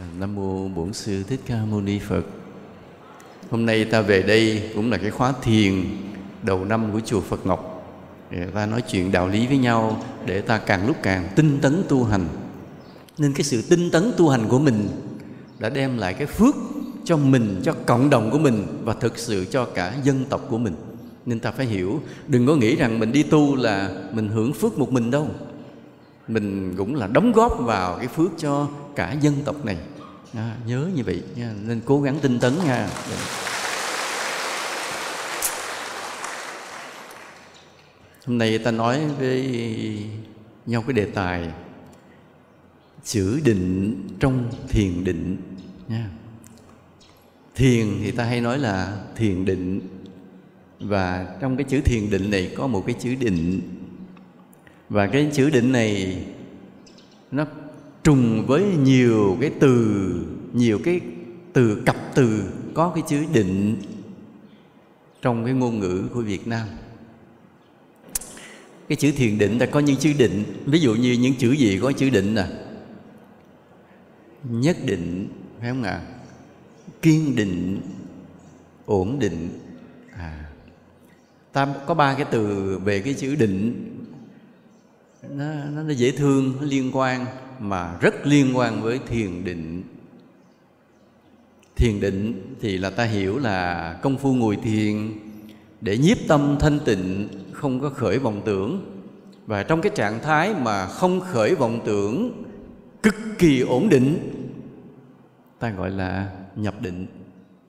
[0.00, 2.22] À, Nam mô Bổn sư Thích Ca Mâu Ni Phật.
[3.50, 5.84] Hôm nay ta về đây cũng là cái khóa thiền
[6.42, 7.88] đầu năm của chùa Phật Ngọc.
[8.30, 11.82] Để ta nói chuyện đạo lý với nhau để ta càng lúc càng tinh tấn
[11.88, 12.26] tu hành.
[13.18, 14.88] Nên cái sự tinh tấn tu hành của mình
[15.58, 16.54] đã đem lại cái phước
[17.04, 20.58] cho mình, cho cộng đồng của mình và thực sự cho cả dân tộc của
[20.58, 20.74] mình.
[21.26, 24.78] Nên ta phải hiểu, đừng có nghĩ rằng mình đi tu là mình hưởng phước
[24.78, 25.28] một mình đâu.
[26.32, 29.76] Mình cũng là đóng góp vào cái phước cho cả dân tộc này.
[30.34, 31.52] À, nhớ như vậy nha.
[31.66, 32.88] nên cố gắng tinh tấn nha.
[38.26, 40.06] Hôm nay ta nói với
[40.66, 41.50] nhau cái đề tài
[43.04, 45.36] chữ định trong thiền định
[45.88, 46.08] nha.
[47.54, 49.80] Thiền thì ta hay nói là thiền định.
[50.80, 53.60] Và trong cái chữ thiền định này có một cái chữ định
[54.92, 56.24] và cái chữ định này,
[57.30, 57.46] nó
[58.04, 60.12] trùng với nhiều cái từ,
[60.52, 61.00] nhiều cái
[61.52, 62.42] từ cặp từ
[62.74, 63.76] có cái chữ định
[65.22, 66.68] trong cái ngôn ngữ của Việt Nam.
[68.88, 71.78] Cái chữ thiền định ta có những chữ định, ví dụ như những chữ gì
[71.82, 72.46] có chữ định nè?
[74.44, 75.28] Nhất định,
[75.60, 76.02] phải không ạ?
[77.02, 77.80] Kiên định,
[78.86, 79.48] ổn định.
[80.16, 80.52] À
[81.52, 83.88] ta có ba cái từ về cái chữ định
[85.30, 87.26] nó, nó, nó dễ thương nó liên quan
[87.58, 89.82] mà rất liên quan với thiền định
[91.76, 95.12] thiền định thì là ta hiểu là công phu ngồi thiền
[95.80, 98.92] để nhiếp tâm thanh tịnh không có khởi vọng tưởng
[99.46, 102.44] và trong cái trạng thái mà không khởi vọng tưởng
[103.02, 104.18] cực kỳ ổn định
[105.58, 107.06] ta gọi là nhập định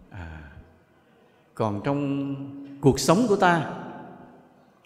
[0.09, 0.42] à.
[1.54, 2.36] còn trong
[2.81, 3.72] cuộc sống của ta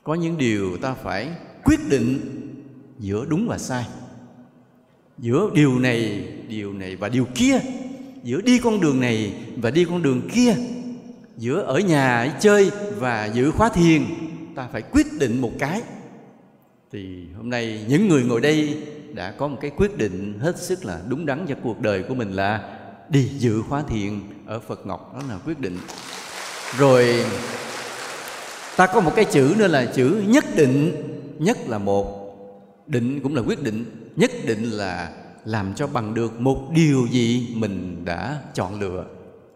[0.03, 1.31] có những điều ta phải
[1.63, 2.19] quyết định
[2.99, 3.85] giữa đúng và sai.
[5.17, 7.59] Giữa điều này điều này và điều kia.
[8.23, 10.55] Giữa đi con đường này và đi con đường kia.
[11.37, 14.05] Giữa ở nhà chơi và giữ khóa thiền,
[14.55, 15.81] ta phải quyết định một cái.
[16.91, 18.77] Thì hôm nay những người ngồi đây
[19.13, 22.15] đã có một cái quyết định hết sức là đúng đắn cho cuộc đời của
[22.15, 22.79] mình là
[23.09, 25.13] đi dự khóa thiền ở Phật Ngọc.
[25.13, 25.77] Đó là quyết định.
[26.77, 27.25] Rồi,
[28.75, 30.91] ta có một cái chữ nữa là chữ nhất định,
[31.39, 32.16] nhất là một
[32.87, 33.85] định cũng là quyết định.
[34.15, 35.11] Nhất định là
[35.45, 39.05] làm cho bằng được một điều gì mình đã chọn lựa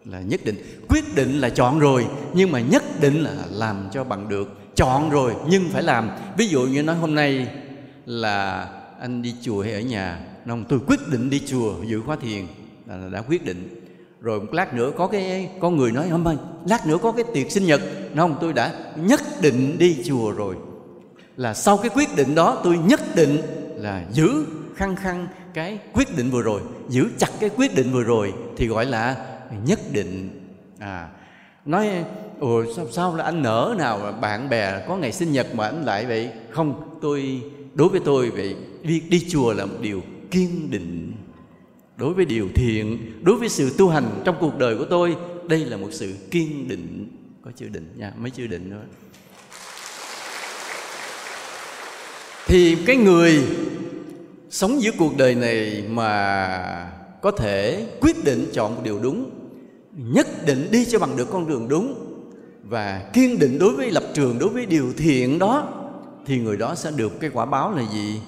[0.04, 0.56] là nhất định.
[0.88, 4.58] Quyết định là chọn rồi, nhưng mà nhất định là làm cho bằng được.
[4.74, 6.10] Chọn rồi, nhưng phải làm.
[6.38, 7.48] Ví dụ như nói hôm nay
[8.06, 8.68] là
[9.00, 12.46] anh đi chùa hay ở nhà nông tôi quyết định đi chùa dự khóa thiền.
[12.86, 13.78] Là đã quyết định.
[14.20, 16.36] Rồi một lát nữa có cái, có người nói không ơi,
[16.68, 17.80] lát nữa có cái tiệc sinh nhật.
[18.16, 20.56] Không tôi đã nhất định đi chùa rồi
[21.36, 23.38] là sau cái quyết định đó tôi nhất định
[23.76, 28.02] là giữ khăng khăng cái quyết định vừa rồi giữ chặt cái quyết định vừa
[28.02, 29.16] rồi thì gọi là
[29.64, 30.30] nhất định.
[30.78, 31.08] À
[31.64, 31.88] nói
[32.38, 35.66] ồ sao, sao là anh nở nào mà bạn bè có ngày sinh nhật mà
[35.66, 36.30] anh lại vậy?
[36.50, 37.42] Không tôi
[37.74, 41.12] đối với tôi vậy đi, đi chùa là một điều kiên định.
[41.96, 45.16] Đối với điều thiện đối với sự tu hành trong cuộc đời của tôi
[45.48, 47.08] đây là một sự kiên định.
[47.44, 48.82] Có chữ định nha mấy chữ định nữa
[52.46, 53.42] thì cái người
[54.50, 56.92] sống giữa cuộc đời này mà
[57.22, 59.30] có thể quyết định chọn một điều đúng,
[59.96, 61.94] nhất định đi cho bằng được con đường đúng
[62.62, 65.68] và kiên định đối với lập trường, đối với điều thiện đó,
[66.26, 68.20] thì người đó sẽ được cái quả báo là gì?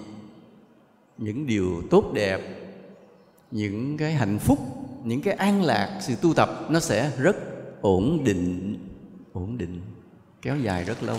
[1.19, 2.41] Những điều tốt đẹp,
[3.51, 4.59] những cái hạnh phúc,
[5.05, 7.37] những cái an lạc, sự tu tập nó sẽ rất
[7.81, 8.79] ổn định
[9.33, 9.81] ổn định,
[10.43, 11.17] kéo dài rất lâu.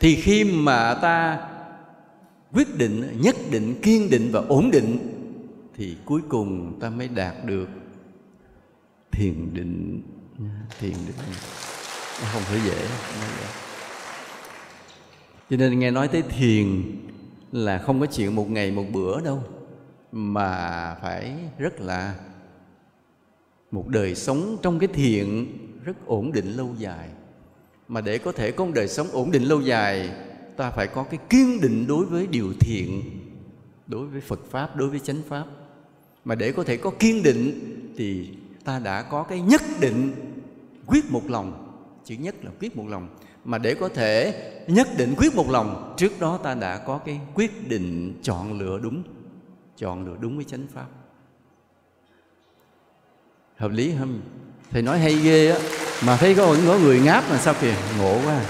[0.00, 1.48] Thì khi mà ta
[2.52, 4.98] quyết định, nhất định, kiên định và ổn định,
[5.76, 7.68] thì cuối cùng ta mới đạt được
[9.10, 10.02] thiền định.
[10.80, 11.16] Thiền định.
[12.22, 12.86] Nó không phải dễ
[15.50, 16.96] cho nên nghe nói tới thiền
[17.52, 19.42] là không có chuyện một ngày một bữa đâu,
[20.12, 22.14] mà phải rất là
[23.70, 27.08] một đời sống trong cái thiện rất ổn định lâu dài
[27.88, 30.10] mà để có thể có một đời sống ổn định lâu dài,
[30.56, 33.02] ta phải có cái kiên định đối với điều thiện,
[33.86, 35.44] đối với phật pháp, đối với chánh pháp.
[36.24, 37.52] Mà để có thể có kiên định
[37.96, 38.28] thì
[38.64, 40.12] ta đã có cái nhất định
[40.86, 41.74] quyết một lòng,
[42.04, 43.08] chữ nhất là quyết một lòng.
[43.44, 44.34] Mà để có thể
[44.66, 48.78] nhất định quyết một lòng, trước đó ta đã có cái quyết định chọn lựa
[48.78, 49.02] đúng,
[49.76, 50.86] chọn lựa đúng với chánh pháp.
[53.56, 54.20] Hợp lý không?
[54.70, 58.20] Thầy nói hay ghê á mà thấy có có người ngáp mà sao kìa, ngộ
[58.24, 58.40] quá.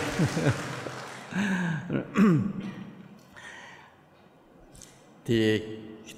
[5.26, 5.62] Thì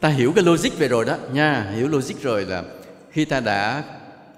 [0.01, 2.63] ta hiểu cái logic về rồi đó, nha, hiểu logic rồi là
[3.11, 3.85] khi ta đã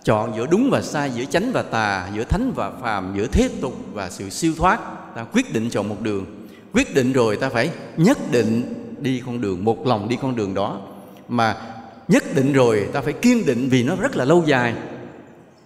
[0.04, 3.48] chọn giữa đúng và sai, giữa chánh và tà, giữa thánh và phàm, giữa thế
[3.60, 4.80] tục và sự siêu thoát,
[5.14, 6.26] ta quyết định chọn một đường.
[6.72, 10.54] Quyết định rồi ta phải nhất định đi con đường, một lòng đi con đường
[10.54, 10.80] đó.
[11.28, 11.56] Mà
[12.08, 14.74] nhất định rồi ta phải kiên định vì nó rất là lâu dài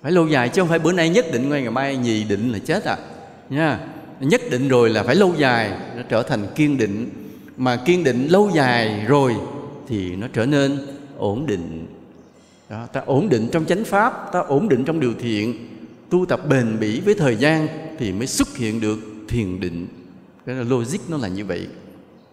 [0.06, 2.52] phải lâu dài chứ không phải bữa nay nhất định ngay ngày mai nhì định
[2.52, 2.96] là chết à.
[3.50, 3.78] Nha.
[4.20, 7.10] Nhất định rồi là phải lâu dài nó trở thành kiên định.
[7.56, 9.36] Mà kiên định lâu dài rồi
[9.88, 10.78] thì nó trở nên
[11.16, 11.86] ổn định.
[12.68, 15.68] Đó, ta ổn định trong chánh pháp ta ổn định trong điều thiện.
[16.10, 17.68] Tu tập bền bỉ với thời gian
[17.98, 18.98] thì mới xuất hiện được
[19.28, 19.86] thiền định.
[20.46, 21.66] Cái là logic nó là như vậy.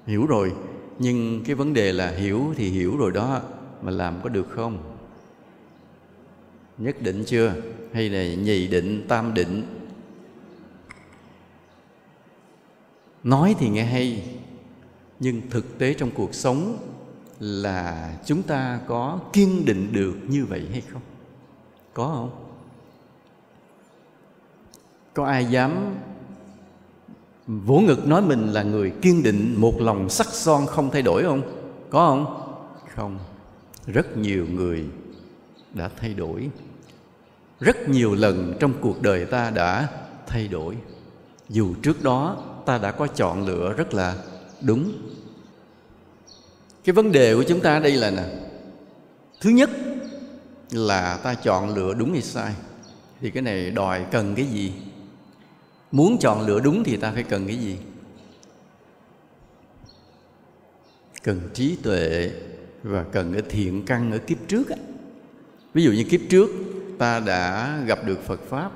[0.08, 0.52] Hiểu rồi
[1.00, 3.42] nhưng cái vấn đề là hiểu thì hiểu rồi đó
[3.82, 4.93] mà làm có được không?
[6.78, 7.56] Nhất định chưa?
[7.94, 9.64] Hay là nhì định, tam định?
[13.24, 14.24] Nói thì nghe hay,
[15.20, 16.78] nhưng thực tế trong cuộc sống
[17.40, 21.02] là chúng ta có kiên định được như vậy hay không?
[21.94, 22.30] Có không?
[25.14, 25.96] Có ai dám
[27.48, 31.24] vỗ ngực nói mình là người kiên định, một lòng sắc son không thay đổi
[31.24, 31.42] không?
[31.90, 32.40] Có không?
[32.96, 33.20] Không.
[33.88, 34.86] Rất nhiều người
[35.74, 36.50] đã thay đổi
[37.60, 39.88] rất nhiều lần trong cuộc đời ta đã
[40.28, 40.78] thay đổi.
[41.50, 44.16] Dù trước đó ta đã có chọn lựa rất là
[44.62, 44.92] đúng.
[46.84, 48.24] Cái vấn đề của chúng ta đây là nè,
[49.42, 49.70] thứ nhất
[50.72, 52.54] là ta chọn lựa đúng hay sai,
[53.22, 54.74] thì cái này đòi cần cái gì?
[55.92, 57.78] Muốn chọn lựa đúng thì ta phải cần cái gì?
[61.24, 62.32] Cần trí tuệ
[62.84, 64.78] và cần cái thiện căn ở kiếp trước á.
[65.74, 66.50] Ví dụ như kiếp trước
[67.04, 68.72] ta đã gặp được phật pháp.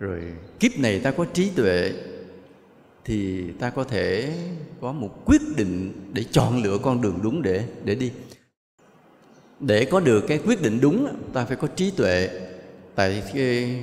[0.00, 0.20] Rồi
[0.60, 1.92] kiếp này ta có trí tuệ
[3.04, 4.34] thì ta có thể
[4.80, 8.10] có một quyết định để chọn lựa con đường đúng để để đi.
[9.60, 12.28] Để có được cái quyết định đúng ta phải có trí tuệ.
[12.94, 13.82] Tại cái,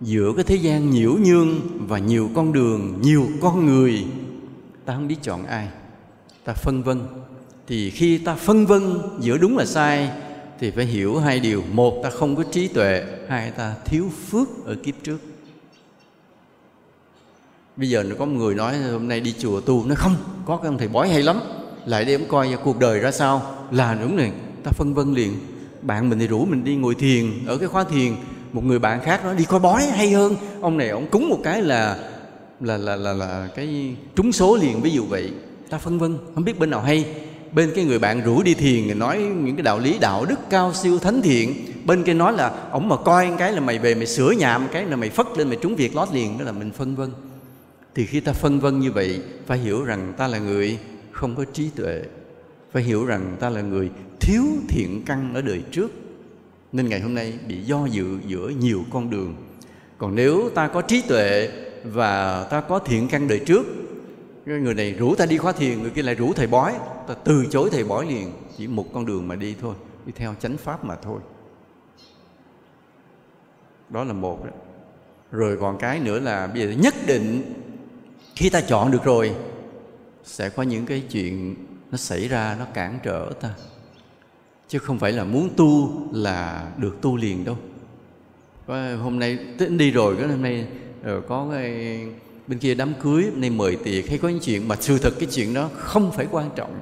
[0.00, 4.04] giữa cái thế gian nhiễu nhương và nhiều con đường nhiều con người
[4.84, 5.68] ta không biết chọn ai
[6.44, 7.00] ta phân vân.
[7.66, 10.10] Thì khi ta phân vân giữa đúng và sai
[10.62, 11.62] thì phải hiểu hai điều.
[11.72, 13.04] Một, ta không có trí tuệ.
[13.28, 15.18] Hai, ta thiếu phước ở kiếp trước.
[17.76, 19.86] Bây giờ có một người nói, hôm nay đi chùa tu.
[19.86, 20.16] Nó không,
[20.46, 21.40] có cái ông thầy bói hay lắm.
[21.86, 23.54] Lại đem ông coi cuộc đời ra sao.
[23.70, 24.32] Là đúng này
[24.64, 25.32] ta phân vân liền.
[25.82, 28.12] Bạn mình thì rủ mình đi ngồi thiền, ở cái khóa thiền.
[28.52, 30.36] Một người bạn khác nói, đi coi bói, hay hơn.
[30.60, 31.98] Ông này, ông cúng một cái là
[32.60, 34.80] là là là là cái trúng số liền.
[34.80, 35.30] Ví dụ vậy,
[35.70, 37.04] ta phân vân, không biết bên nào hay
[37.52, 40.74] bên cái người bạn rủ đi thiền nói những cái đạo lý đạo đức cao
[40.74, 41.54] siêu thánh thiện.
[41.84, 44.84] Bên kia nói là ổng mà coi cái là mày về mày sửa nhạm cái
[44.84, 47.10] là mày phất lên mày trúng việc lót liền đó là mình phân vân.
[47.94, 50.78] Thì khi ta phân vân như vậy, phải hiểu rằng ta là người
[51.10, 52.02] không có trí tuệ.
[52.72, 53.90] Phải hiểu rằng ta là người
[54.20, 55.92] thiếu thiện căn ở đời trước.
[56.72, 59.34] Nên ngày hôm nay bị do dự giữa nhiều con đường.
[59.98, 61.48] Còn nếu ta có trí tuệ
[61.84, 63.66] và ta có thiện căn đời trước
[64.46, 66.74] người này rủ ta đi khóa thiền, người kia lại rủ thầy bói.
[67.06, 69.74] Ta từ chối thầy bói liền, chỉ một con đường mà đi thôi,
[70.06, 71.20] đi theo chánh pháp mà thôi.
[73.88, 74.50] Đó là một đó.
[75.30, 77.54] rồi còn cái nữa là bây giờ nhất định,
[78.36, 79.34] khi ta chọn được rồi,
[80.24, 81.54] sẽ có những cái chuyện
[81.90, 83.54] nó xảy ra, nó cản trở ta.
[84.68, 87.56] Chứ không phải là muốn tu là được tu liền đâu.
[88.66, 90.66] Có hôm nay, tính đi rồi, cái hôm nay
[91.04, 92.06] ờ, có cái
[92.46, 95.28] bên kia đám cưới nay mời tiệc, hay có những chuyện mà sự thật cái
[95.32, 96.74] chuyện đó không phải quan trọng.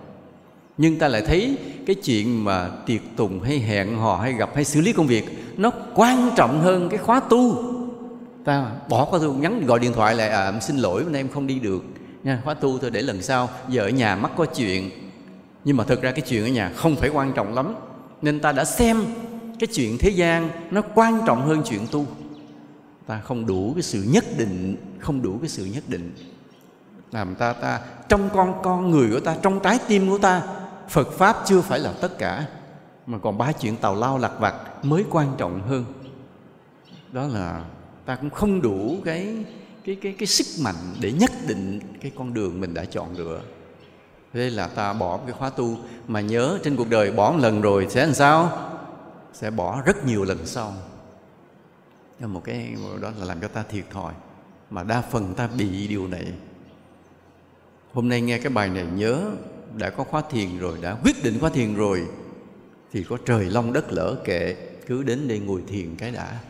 [0.79, 4.65] Nhưng ta lại thấy cái chuyện mà tiệc tùng hay hẹn hò hay gặp hay
[4.65, 5.25] xử lý công việc,
[5.57, 7.65] nó quan trọng hơn cái khóa tu.
[8.45, 11.21] Ta bỏ khóa tu, nhắn gọi điện thoại lại à em xin lỗi, hôm nay
[11.21, 11.85] em không đi được.
[12.25, 14.91] Nha, khóa tu thôi, để lần sau, giờ ở nhà mắc có chuyện.
[15.65, 17.75] Nhưng mà thực ra cái chuyện ở nhà không phải quan trọng lắm,
[18.23, 19.05] nên ta đã xem
[19.59, 22.07] cái chuyện thế gian nó quan trọng hơn chuyện tu.
[23.07, 26.15] Ta không đủ cái sự nhất định không đủ cái sự nhất định.
[27.13, 30.43] Làm ta ta trong con con người của ta trong trái tim của ta
[30.89, 32.47] Phật pháp chưa phải là tất cả
[33.07, 35.85] mà còn ba chuyện tàu lao lặt vặt mới quan trọng hơn.
[37.13, 37.65] Đó là
[38.05, 39.45] ta cũng không đủ cái
[39.85, 43.41] cái cái cái sức mạnh để nhất định cái con đường mình đã chọn lựa.
[44.33, 45.77] Thế là ta bỏ cái khóa tu
[46.09, 48.71] mà nhớ trên cuộc đời bỏ một lần rồi sẽ làm sao?
[49.33, 50.73] Sẽ bỏ rất nhiều lần sau.
[52.21, 54.13] Một cái đó là làm cho ta thiệt thòi
[54.71, 56.27] mà đa phần ta bị điều này.
[57.93, 59.31] Hôm nay nghe cái bài này, nhớ
[59.77, 62.03] đã có khóa thiền rồi, đã quyết định khóa thiền rồi,
[62.93, 66.41] thì có trời long đất lỡ kệ, cứ đến đây ngồi thiền cái đã.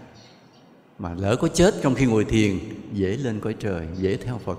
[0.99, 2.59] Mà lỡ có chết trong khi ngồi thiền,
[2.93, 4.59] dễ lên cõi trời, dễ theo phật.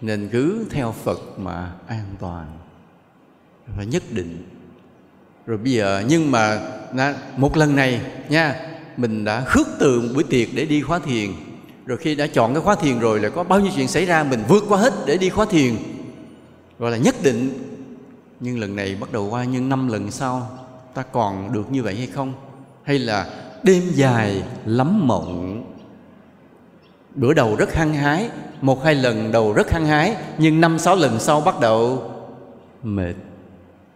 [0.00, 2.58] Nên cứ theo phật mà an toàn.
[3.76, 4.48] Và nhất định.
[5.46, 6.60] Rồi bây giờ, nhưng mà
[7.36, 11.30] một lần này nha, mình đã khước từ một buổi tiệc để đi khóa thiền
[11.86, 14.22] rồi khi đã chọn cái khóa thiền rồi là có bao nhiêu chuyện xảy ra,
[14.24, 15.76] mình vượt qua hết để đi khóa thiền.
[16.78, 17.50] Gọi là nhất định.
[18.40, 20.48] Nhưng lần này bắt đầu qua nhưng năm lần sau,
[20.94, 22.32] ta còn được như vậy hay không?
[22.82, 23.26] Hay là
[23.62, 25.64] đêm dài lắm mộng?
[27.14, 30.96] Bữa đầu rất hăng hái, một hai lần đầu rất hăng hái, nhưng năm sáu
[30.96, 32.10] lần sau bắt đầu
[32.82, 33.14] mệt,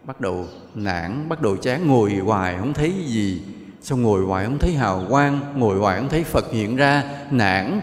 [0.05, 3.43] bắt đầu nản, bắt đầu chán, ngồi hoài không thấy gì
[3.87, 7.05] sao ngồi hoài không thấy hào quang, ngồi hoài không thấy phật hiện ra?
[7.31, 7.81] Nản.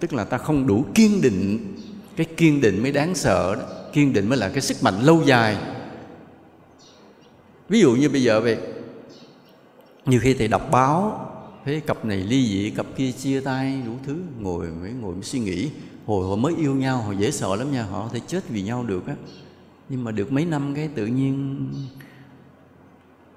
[0.00, 1.74] Tức là ta không đủ kiên định.
[2.16, 3.62] Cái kiên định mới đáng sợ đó.
[3.92, 5.56] Kiên định mới là cái sức mạnh lâu dài.
[7.68, 8.58] Ví dụ như bây giờ vậy.
[10.06, 11.26] Nhiều khi thầy đọc báo
[11.64, 14.16] thấy cặp này ly dị, cặp kia chia tay, đủ thứ.
[14.40, 15.70] Ngồi mới ngồi mới suy nghĩ.
[16.06, 17.82] Hồi họ mới yêu nhau, họ dễ sợ lắm nha.
[17.82, 19.14] Họ có thể chết vì nhau được á.
[19.88, 21.68] Nhưng mà được mấy năm cái tự nhiên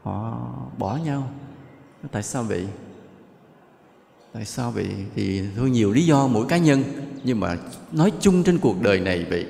[0.04, 0.48] họ
[0.78, 1.32] bỏ nhau
[2.12, 2.68] tại sao vậy?
[4.34, 4.88] Tại sao vậy?
[5.16, 6.84] Thì thôi, nhiều lý do, mỗi cá nhân.
[7.24, 7.58] Nhưng mà
[7.92, 9.46] nói chung trên cuộc đời này vậy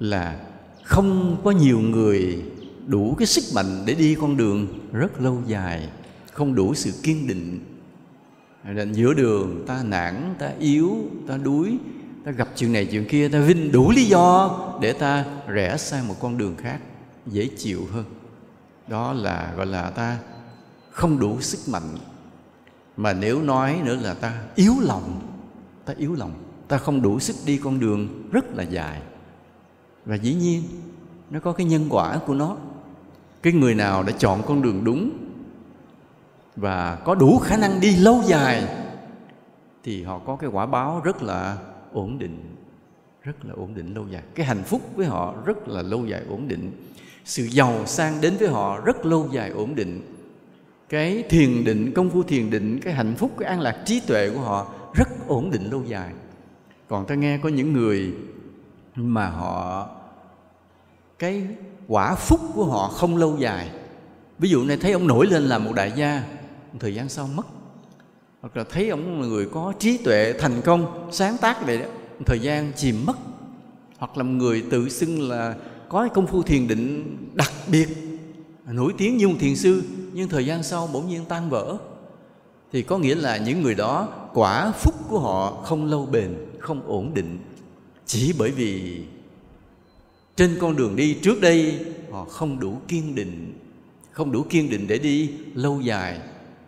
[0.00, 0.40] là
[0.82, 2.42] không có nhiều người
[2.86, 5.88] đủ cái sức mạnh để đi con đường rất lâu dài,
[6.32, 7.60] không đủ sự kiên định.
[8.64, 10.96] Nên giữa đường, ta nản, ta yếu,
[11.28, 11.76] ta đuối,
[12.24, 16.08] ta gặp chuyện này chuyện kia, ta vinh đủ lý do để ta rẽ sang
[16.08, 16.80] một con đường khác,
[17.26, 18.04] dễ chịu hơn.
[18.88, 20.18] Đó là, gọi là ta
[20.96, 21.96] không đủ sức mạnh.
[22.96, 25.20] Mà nếu nói nữa là ta yếu lòng,
[25.84, 26.32] ta yếu lòng,
[26.68, 29.02] ta không đủ sức đi con đường rất là dài.
[30.04, 30.62] Và dĩ nhiên,
[31.30, 32.56] nó có cái nhân quả của nó.
[33.42, 35.10] Cái người nào đã chọn con đường đúng
[36.56, 38.68] và có đủ khả năng đi lâu dài,
[39.84, 41.58] thì họ có cái quả báo rất là
[41.92, 42.56] ổn định,
[43.22, 44.22] rất là ổn định lâu dài.
[44.34, 46.72] Cái hạnh phúc với họ rất là lâu dài ổn định.
[47.24, 50.15] Sự giàu sang đến với họ rất lâu dài ổn định
[50.88, 54.30] cái thiền định, công phu thiền định, cái hạnh phúc, cái an lạc trí tuệ
[54.30, 56.12] của họ rất ổn định lâu dài.
[56.88, 58.12] Còn ta nghe có những người
[58.94, 59.88] mà họ,
[61.18, 61.46] cái
[61.88, 63.70] quả phúc của họ không lâu dài.
[64.38, 66.22] Ví dụ này, thấy ông nổi lên làm một đại gia
[66.80, 67.46] thời gian sau mất.
[68.40, 71.86] Hoặc là thấy ông là người có trí tuệ thành công, sáng tác vậy đó
[72.26, 73.16] thời gian chìm mất.
[73.98, 75.54] Hoặc là một người tự xưng là
[75.88, 77.88] có công phu thiền định đặc biệt
[78.72, 79.82] nổi tiếng như một thiền sư,
[80.12, 81.78] nhưng thời gian sau bỗng nhiên tan vỡ.
[82.72, 86.82] Thì có nghĩa là những người đó, quả phúc của họ không lâu bền, không
[86.86, 87.38] ổn định.
[88.06, 89.02] Chỉ bởi vì
[90.36, 93.58] trên con đường đi trước đây, họ không đủ kiên định,
[94.10, 96.20] không đủ kiên định để đi lâu dài.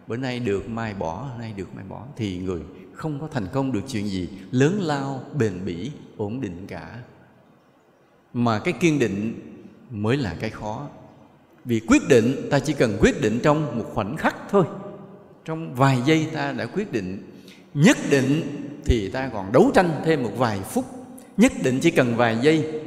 [0.06, 2.04] Bữa nay được mai bỏ, nay được mai bỏ.
[2.16, 2.60] Thì người
[2.92, 6.98] không có thành công được chuyện gì, lớn lao, bền bỉ, ổn định cả.
[8.32, 9.40] Mà cái kiên định
[9.90, 10.88] mới là cái khó
[11.68, 14.64] vì quyết định, ta chỉ cần quyết định trong một khoảnh khắc thôi.
[15.44, 17.22] Trong vài giây ta đã quyết định.
[17.74, 18.42] Nhất định
[18.84, 20.84] thì ta còn đấu tranh thêm một vài phút.
[21.36, 22.80] Nhất định chỉ cần vài giây.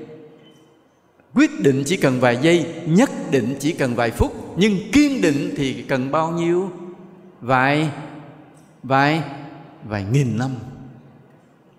[1.33, 4.31] Quyết định chỉ cần vài giây, nhất định chỉ cần vài phút.
[4.57, 6.71] Nhưng kiên định thì cần bao nhiêu?
[7.41, 7.89] Vài
[8.83, 9.23] vài
[9.83, 10.51] vài nghìn năm.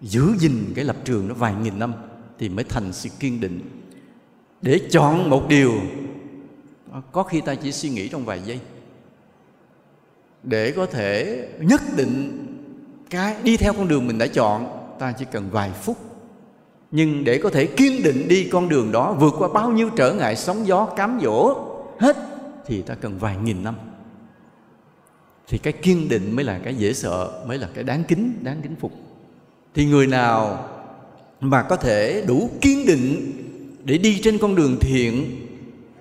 [0.00, 1.92] Giữ gìn cái lập trường nó vài nghìn năm
[2.38, 3.61] thì mới thành sự kiên định.
[4.62, 5.73] Để chọn một điều
[6.92, 8.61] Ờ, có khi ta chỉ suy nghĩ trong vài giây.
[10.42, 12.46] Để có thể nhất định
[13.11, 14.66] cái đi theo con đường mình đã chọn,
[14.99, 15.96] ta chỉ cần vài phút.
[16.90, 20.14] Nhưng để có thể kiên định đi con đường đó, vượt qua bao nhiêu trở
[20.14, 21.66] ngại, sóng gió, cám dỗ,
[21.99, 22.16] hết,
[22.66, 23.75] thì ta cần vài nghìn năm.
[25.49, 28.61] Thì cái kiên định mới là cái dễ sợ, mới là cái đáng kính đáng
[28.62, 28.92] kính phục.
[29.75, 30.68] Thì người nào
[31.40, 33.32] mà có thể đủ kiên định
[33.84, 35.42] để đi trên con đường thiện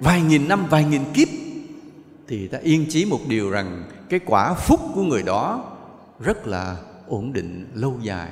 [0.01, 1.27] vài nghìn năm, vài nghìn kiếp,
[2.27, 5.63] thì ta yên chí một điều rằng cái quả phúc của người đó
[6.19, 6.77] rất là
[7.07, 8.29] ổn định, lâu dài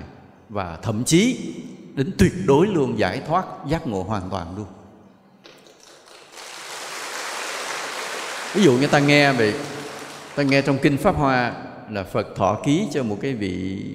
[0.50, 1.54] và thậm chí
[1.96, 4.66] đến tuyệt đối luôn giải thoát, giác ngộ hoàn toàn luôn.
[8.54, 9.54] Ví dụ như ta nghe về,
[10.36, 11.54] ta nghe trong kinh pháp hoa
[11.90, 13.86] là phật thọ ký cho một cái vị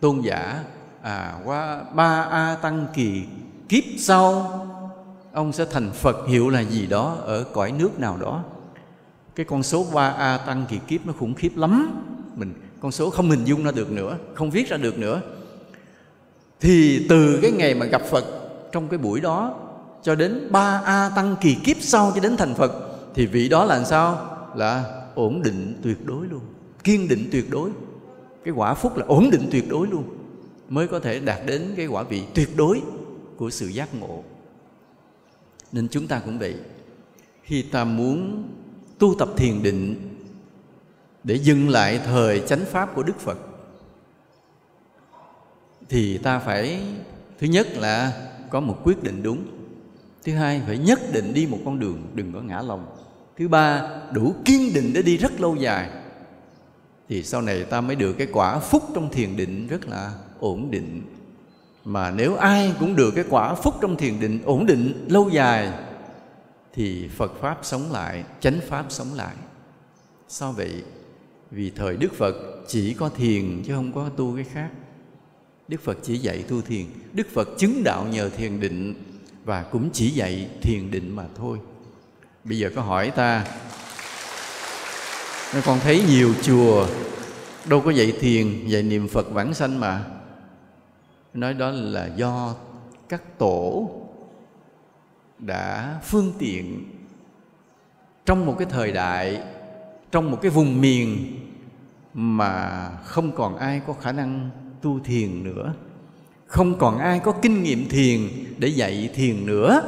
[0.00, 0.64] tôn giả
[1.02, 3.22] à qua ba a tăng kỳ
[3.68, 4.50] kiếp sau
[5.32, 8.44] ông sẽ thành phật hiệu là gì đó ở cõi nước nào đó.
[9.34, 12.02] Cái con số ba a tăng kỳ kiếp nó khủng khiếp lắm.
[12.36, 15.20] Mình, con số không hình dung ra được nữa, không viết ra được nữa.
[16.60, 18.24] Thì từ cái ngày mà gặp phật,
[18.72, 19.54] trong cái buổi đó,
[20.02, 22.72] cho đến ba a tăng kỳ kiếp sau cho đến thành phật,
[23.14, 24.26] thì vị đó là sao?
[24.54, 24.84] Là
[25.14, 26.40] ổn định tuyệt đối luôn,
[26.84, 27.70] kiên định tuyệt đối.
[28.44, 30.04] Cái quả phúc là ổn định tuyệt đối luôn,
[30.68, 32.80] mới có thể đạt đến cái quả vị tuyệt đối
[33.36, 34.22] của sự giác ngộ
[35.72, 36.54] nên chúng ta cũng vậy.
[37.42, 38.48] Khi ta muốn
[38.98, 39.96] tu tập thiền định
[41.24, 43.38] để dừng lại thời chánh pháp của đức phật,
[45.88, 46.80] thì ta phải,
[47.38, 49.46] thứ nhất là có một quyết định đúng.
[50.24, 52.96] Thứ hai, phải nhất định đi một con đường đừng có ngã lòng.
[53.36, 55.90] Thứ ba, đủ kiên định để đi rất lâu dài.
[57.08, 60.70] Thì sau này ta mới được cái quả phúc trong thiền định rất là ổn
[60.70, 61.02] định
[61.84, 65.72] mà nếu ai cũng được cái quả phúc trong thiền định ổn định lâu dài,
[66.74, 69.34] thì phật pháp sống lại, chánh pháp sống lại.
[70.28, 70.82] Sao vậy,
[71.50, 72.36] vì thời đức phật
[72.68, 74.68] chỉ có thiền chứ không có tu cái khác.
[75.68, 78.94] Đức phật chỉ dạy tu thiền, đức phật chứng đạo nhờ thiền định
[79.44, 81.58] và cũng chỉ dạy thiền định mà thôi.
[82.44, 83.46] Bây giờ có hỏi ta,
[85.64, 86.86] con thấy nhiều chùa
[87.64, 90.04] đâu có dạy thiền, dạy niệm phật vãng sanh mà?
[91.34, 92.54] Nói đó là do
[93.08, 93.90] các tổ
[95.38, 96.84] đã phương tiện
[98.26, 99.42] trong một cái thời đại,
[100.10, 101.36] trong một cái vùng miền
[102.14, 104.50] mà không còn ai có khả năng
[104.82, 105.74] tu thiền nữa,
[106.46, 108.20] không còn ai có kinh nghiệm thiền
[108.58, 109.82] để dạy thiền nữa.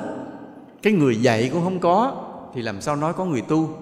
[0.83, 3.77] Cái người dạy cũng không có, thì làm sao nói có người tu?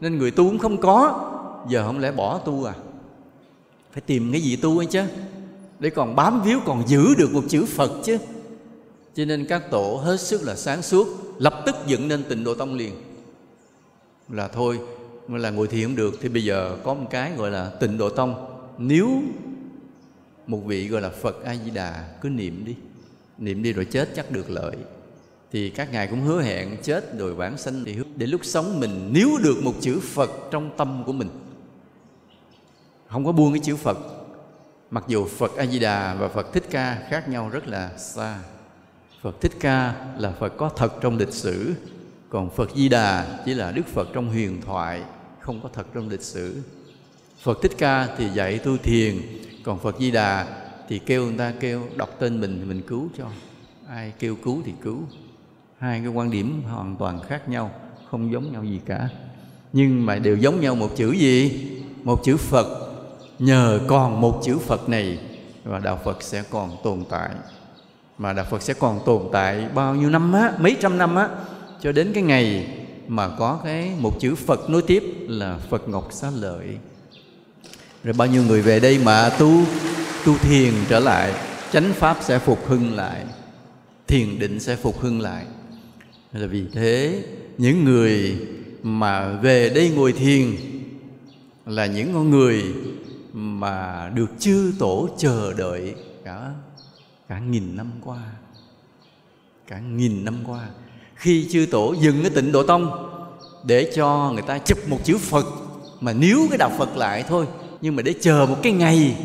[0.00, 1.30] Nên người tu cũng không có,
[1.68, 2.74] giờ không lẽ bỏ tu à?
[3.92, 5.02] Phải tìm cái gì tu ấy chứ?
[5.82, 8.18] Để còn bám víu, còn giữ được một chữ phật chứ.
[9.14, 11.06] Cho nên các tổ hết sức là sáng suốt,
[11.38, 12.94] lập tức dựng nên tịnh độ tông liền.
[14.28, 14.80] Là thôi
[15.28, 16.14] là ngồi thiền không được.
[16.20, 18.46] Thì bây giờ có một cái gọi là tịnh độ tông.
[18.78, 19.22] Nếu
[20.46, 22.76] một vị gọi là phật a di đà cứ niệm đi.
[23.38, 24.76] Niệm đi rồi chết chắc được lợi.
[25.52, 29.10] Thì các ngài cũng hứa hẹn chết rồi vãng sanh thì để lúc sống mình
[29.12, 31.28] nếu được một chữ phật trong tâm của mình.
[33.06, 33.98] Không có buông cái chữ phật
[34.92, 38.38] mặc dù phật a di đà và phật thích ca khác nhau rất là xa,
[39.22, 41.74] phật thích ca là phật có thật trong lịch sử,
[42.28, 45.02] còn phật di đà chỉ là đức phật trong huyền thoại,
[45.40, 46.62] không có thật trong lịch sử.
[47.42, 49.16] Phật thích ca thì dạy tu thiền,
[49.64, 50.46] còn phật di đà
[50.88, 53.26] thì kêu người ta kêu, đọc tên mình thì mình cứu cho,
[53.88, 54.98] ai kêu cứu thì cứu.
[55.78, 57.70] Hai cái quan điểm hoàn toàn khác nhau,
[58.10, 59.08] không giống nhau gì cả.
[59.72, 61.66] Nhưng mà đều giống nhau một chữ gì?
[62.02, 62.91] Một chữ phật
[63.42, 65.18] nhờ còn một chữ phật này
[65.64, 67.30] và đạo phật sẽ còn tồn tại.
[68.18, 71.28] Mà đạo phật sẽ còn tồn tại bao nhiêu năm á, mấy trăm năm á,
[71.80, 72.66] cho đến cái ngày
[73.08, 76.66] mà có cái một chữ phật nối tiếp là phật ngọc xá lợi.
[78.04, 79.64] Rồi bao nhiêu người về đây mà tu
[80.24, 81.34] tu thiền trở lại,
[81.72, 83.24] chánh pháp sẽ phục hưng lại,
[84.06, 85.44] thiền định sẽ phục hưng lại.
[86.32, 87.22] Là vì thế,
[87.58, 88.36] những người
[88.82, 90.56] mà về đây ngồi thiền
[91.66, 92.64] là những con người
[93.62, 95.94] mà được chư tổ chờ đợi
[96.24, 96.50] cả
[97.28, 98.22] cả nghìn năm qua.
[99.66, 100.68] Cả nghìn năm qua,
[101.14, 103.08] khi chư tổ dừng cái tịnh độ tông
[103.64, 105.46] để cho người ta chụp một chữ phật,
[106.00, 107.46] mà níu cái đạo phật lại thôi,
[107.80, 109.16] nhưng mà để chờ một cái ngày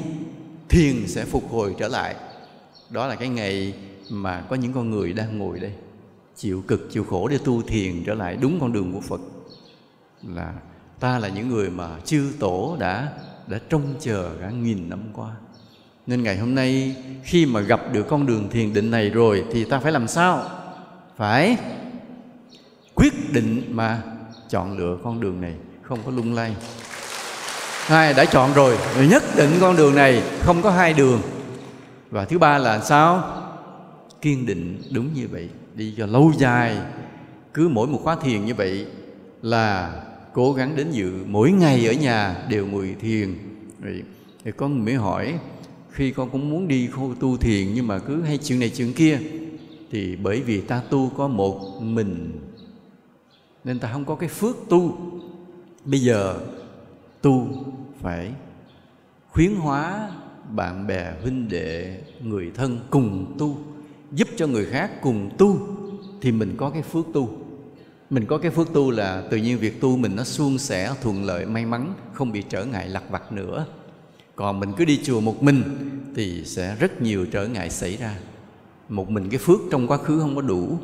[0.69, 2.15] thiền sẽ phục hồi trở lại.
[2.89, 3.73] Đó là cái ngày
[4.09, 5.73] mà có những con người đang ngồi đây,
[6.35, 9.21] chịu cực, chịu khổ để tu thiền trở lại đúng con đường của phật.
[10.27, 10.53] Là
[10.99, 13.13] ta là những người mà chư tổ đã
[13.47, 15.31] đã trông chờ cả nghìn năm qua.
[16.07, 19.63] Nên ngày hôm nay, khi mà gặp được con đường thiền định này rồi, thì
[19.63, 20.49] ta phải làm sao?
[21.17, 21.57] Phải
[22.95, 24.01] quyết định mà
[24.49, 26.55] chọn lựa con đường này, không có lung lay.
[27.85, 28.77] Hai đã chọn rồi,
[29.09, 31.21] nhất định con đường này, không có hai đường.
[32.09, 33.33] Và thứ ba là sao?
[34.21, 36.77] Kiên định đúng như vậy, đi cho lâu dài.
[37.53, 38.85] Cứ mỗi một khóa thiền như vậy
[39.41, 39.93] là
[40.37, 41.13] cố gắng đến dự.
[41.27, 43.35] Mỗi ngày ở nhà đều ngồi thiền.
[44.43, 45.39] Thì con mới hỏi,
[45.91, 48.93] khi con cũng muốn đi khu tu thiền nhưng mà cứ hay chuyện này chuyện
[48.93, 49.19] kia,
[49.91, 52.39] thì bởi vì ta tu có một mình,
[53.63, 54.97] nên ta không có cái phước tu.
[55.85, 56.39] Bây giờ
[57.21, 57.47] tu
[58.01, 58.31] phải
[59.29, 60.09] khuyến hóa
[60.51, 63.57] bạn bè, huynh đệ, người thân cùng tu,
[64.11, 65.59] giúp cho người khác cùng tu,
[66.21, 67.29] thì mình có cái phước tu
[68.09, 71.23] mình có cái phước tu là tự nhiên việc tu mình nó suôn sẻ, thuận
[71.23, 73.65] lợi, may mắn, không bị trở ngại lặt vặt nữa.
[74.35, 75.63] Còn mình cứ đi chùa một mình
[76.15, 78.15] thì sẽ rất nhiều trở ngại xảy ra.
[78.89, 80.79] Một mình cái phước trong quá khứ không có đủ.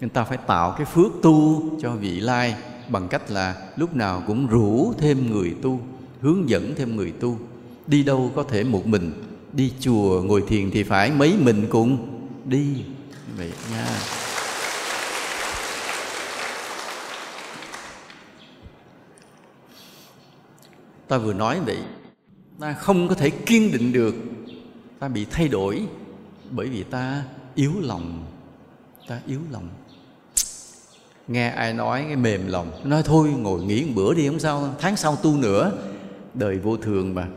[0.00, 2.54] Nên ta phải tạo cái phước tu cho vị lai
[2.88, 5.80] bằng cách là lúc nào cũng rủ thêm người tu,
[6.20, 7.38] hướng dẫn thêm người tu.
[7.86, 9.12] Đi đâu có thể một mình,
[9.52, 12.66] đi chùa ngồi thiền thì phải mấy mình cùng đi.
[13.36, 13.86] Vậy nha.
[21.08, 21.78] Ta vừa nói vậy,
[22.60, 24.14] ta không có thể kiên định được.
[24.98, 25.86] Ta bị thay đổi
[26.50, 27.22] bởi vì ta
[27.54, 28.24] yếu lòng.
[29.08, 29.68] Ta yếu lòng.
[31.28, 34.74] Nghe ai nói cái mềm lòng, nói thôi ngồi nghỉ một bữa đi, không sao,
[34.78, 35.72] tháng sau tu nữa.
[36.34, 37.28] Đời vô thường mà.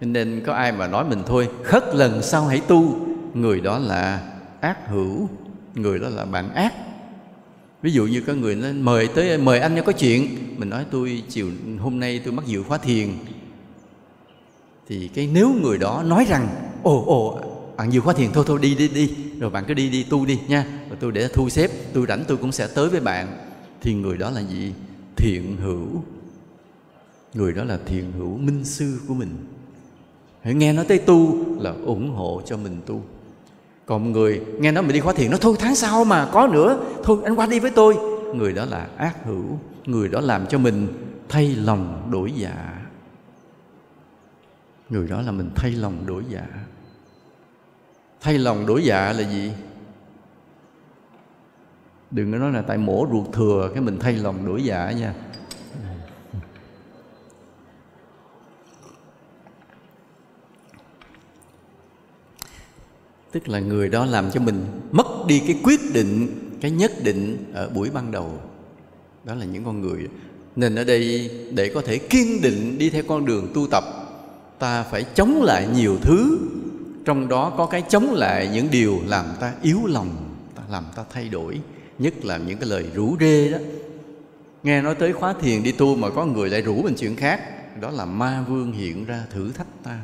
[0.00, 2.96] Nên có ai mà nói mình thôi, khất lần sau hãy tu.
[3.34, 5.28] Người đó là ác hữu,
[5.74, 6.74] người đó là bạn ác
[7.82, 10.28] ví dụ như có người nó mời tới, mời anh có chuyện.
[10.56, 13.08] Mình nói, tôi chiều hôm nay tôi mắc dự khóa thiền.
[14.88, 16.48] Thì cái nếu người đó nói rằng,
[16.82, 17.40] ồ ồ,
[17.76, 20.26] bạn dự khóa thiền, thôi thôi, đi đi đi, rồi bạn cứ đi đi, tu
[20.26, 23.38] đi nha, rồi tôi để thu xếp, tôi rảnh tôi cũng sẽ tới với bạn.
[23.80, 24.72] Thì người đó là gì?
[25.16, 25.86] Thiện hữu.
[27.34, 29.36] Người đó là thiện hữu minh sư của mình.
[30.42, 33.02] Hãy nghe nói tới tu là ủng hộ cho mình tu
[33.90, 36.78] còn người nghe nói mình đi khóa thiền, nó thôi tháng sau mà, có nữa.
[37.04, 37.96] Thôi, anh qua đi với tôi.
[38.34, 40.88] Người đó là ác hữu, người đó làm cho mình
[41.28, 42.72] thay lòng đổi dạ.
[44.90, 46.46] Người đó là mình thay lòng đổi dạ.
[48.20, 49.52] Thay lòng đổi dạ là gì?
[52.10, 55.14] Đừng có nói là tại mổ ruột thừa cái mình thay lòng đổi dạ nha.
[63.32, 66.28] Tức là người đó làm cho mình mất đi cái quyết định,
[66.60, 68.40] cái nhất định ở buổi ban đầu.
[69.24, 70.08] Đó là những con người.
[70.56, 73.84] Nên ở đây, để có thể kiên định đi theo con đường tu tập,
[74.58, 76.38] ta phải chống lại nhiều thứ.
[77.04, 81.04] Trong đó có cái chống lại những điều làm ta yếu lòng, ta làm ta
[81.12, 81.60] thay đổi,
[81.98, 83.58] nhất là những cái lời rủ rê đó.
[84.62, 87.40] Nghe nói tới khóa thiền đi tu mà có người lại rủ mình chuyện khác,
[87.80, 89.98] đó là ma vương hiện ra thử thách ta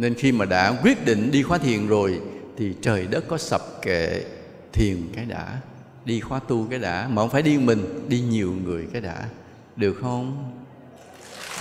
[0.00, 2.20] nên khi mà đã quyết định đi khóa thiền rồi,
[2.56, 4.24] thì trời đất có sập kệ
[4.72, 5.60] thiền cái đã,
[6.04, 9.28] đi khóa tu cái đã, mà không phải đi mình, đi nhiều người cái đã.
[9.76, 10.52] Được không?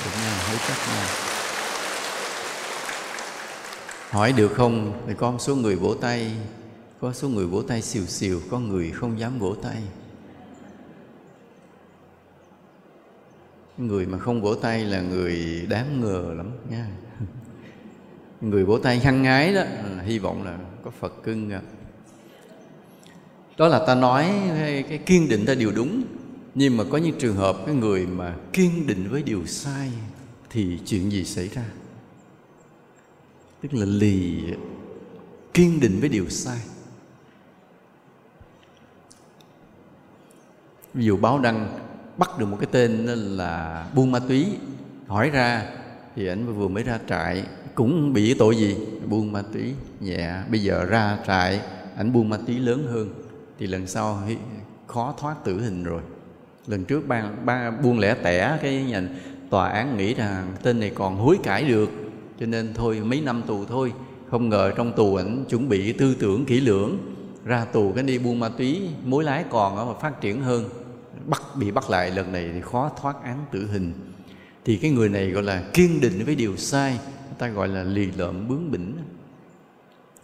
[0.06, 1.08] Được nha, hãy chắc nha.
[4.10, 5.02] Hỏi được không?
[5.08, 6.32] Thì có một số người vỗ tay,
[7.02, 9.82] có số người vỗ tay xìu xìu, có người không dám vỗ tay.
[13.78, 16.86] Người mà không vỗ tay là người đáng ngờ lắm nha
[18.42, 21.62] người vỗ tay hăng ngái đó ừ, hy vọng là có phật cưng à.
[23.58, 24.32] đó là ta nói
[24.90, 26.04] cái kiên định ta điều đúng,
[26.56, 29.92] nhưng mà có những trường hợp cái người mà kiên định với điều sai
[30.50, 31.64] thì chuyện gì xảy ra
[33.62, 34.44] tức là lì
[35.54, 36.60] kiên định với điều sai
[40.94, 41.80] ví dụ báo đăng
[42.18, 44.46] bắt được một cái tên là buôn ma túy,
[45.08, 45.66] hỏi ra
[46.16, 47.44] thì ảnh vừa mới ra trại
[47.80, 48.76] cũng bị tội gì?
[49.10, 51.62] Buôn ma túy nhẹ bây giờ ra trại
[51.98, 53.10] ảnh buôn ma túy lớn hơn.
[53.60, 54.24] Thì lần sau
[54.88, 56.02] khó thoát tử hình rồi.
[56.68, 59.10] Lần trước ba, ba buôn lẻ tẻ cái nhà
[59.50, 61.90] tòa án nghĩ rằng tên này còn hối cải được.
[62.40, 63.94] Cho nên thôi mấy năm tù thôi.
[64.32, 66.98] Không ngờ trong tù ảnh chuẩn bị tư tưởng kỹ lưỡng.
[67.46, 70.70] Ra tù cái đi buôn ma túy mối lái còn mà phát triển hơn.
[71.26, 73.94] Bắt bị bắt lại lần này thì khó thoát án tử hình.
[74.66, 77.00] Thì cái người này gọi là kiên định với điều sai
[77.40, 78.98] ta gọi là lì lợm bướng bỉnh.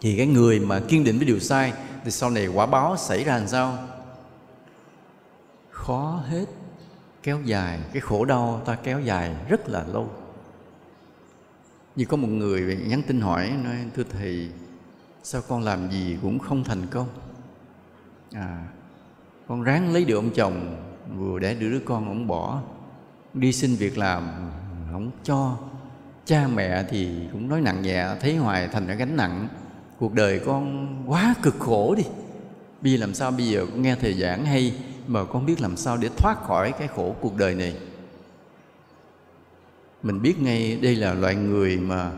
[0.01, 1.73] Thì cái người mà kiên định với điều sai
[2.03, 3.77] thì sau này quả báo xảy ra làm sao?
[5.69, 6.45] Khó hết.
[7.23, 7.79] Kéo dài.
[7.93, 10.09] Cái khổ đau ta kéo dài rất là lâu.
[11.95, 14.49] Như có một người nhắn tin hỏi, nói, thưa thầy,
[15.23, 17.07] sao con làm gì cũng không thành công?
[18.31, 18.67] À
[19.47, 20.75] con ráng lấy được ông chồng,
[21.17, 22.61] vừa để đứa con ông bỏ.
[23.33, 24.51] Đi xin việc làm,
[24.91, 25.57] không cho
[26.25, 29.47] cha mẹ thì cũng nói nặng nhẹ, thấy hoài thành ra gánh nặng.
[29.99, 32.03] Cuộc đời con quá cực khổ đi.
[32.81, 34.73] Bi làm sao bây giờ con nghe thầy giảng hay,
[35.07, 37.75] mà con biết làm sao để thoát khỏi cái khổ cuộc đời này.
[40.03, 42.11] Mình biết ngay đây là loại người mà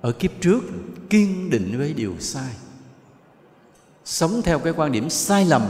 [0.00, 0.60] ở kiếp trước
[1.10, 2.52] kiên định với điều sai.
[4.04, 5.62] Sống theo cái quan điểm sai lầm,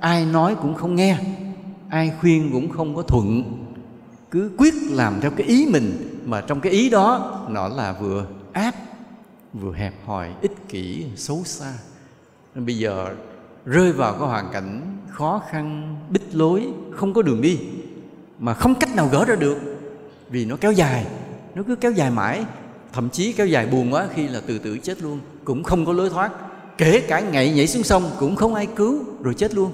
[0.00, 1.18] ai nói cũng không nghe,
[1.88, 3.42] ai khuyên cũng không có thuận.
[4.30, 8.26] Cứ quyết làm theo cái ý mình mà trong cái ý đó, nó là vừa
[8.52, 8.74] áp
[9.54, 11.72] vừa hẹp hòi, ích kỷ, xấu xa.
[12.54, 13.08] Nên bây giờ
[13.66, 17.58] rơi vào cái hoàn cảnh khó khăn, bích lối, không có đường đi,
[18.38, 19.58] mà không cách nào gỡ ra được,
[20.30, 21.06] vì nó kéo dài,
[21.54, 22.44] nó cứ kéo dài mãi,
[22.92, 25.92] thậm chí kéo dài buồn quá khi là từ tử chết luôn, cũng không có
[25.92, 26.32] lối thoát.
[26.78, 29.72] Kể cả ngày nhảy xuống sông cũng không ai cứu, rồi chết luôn.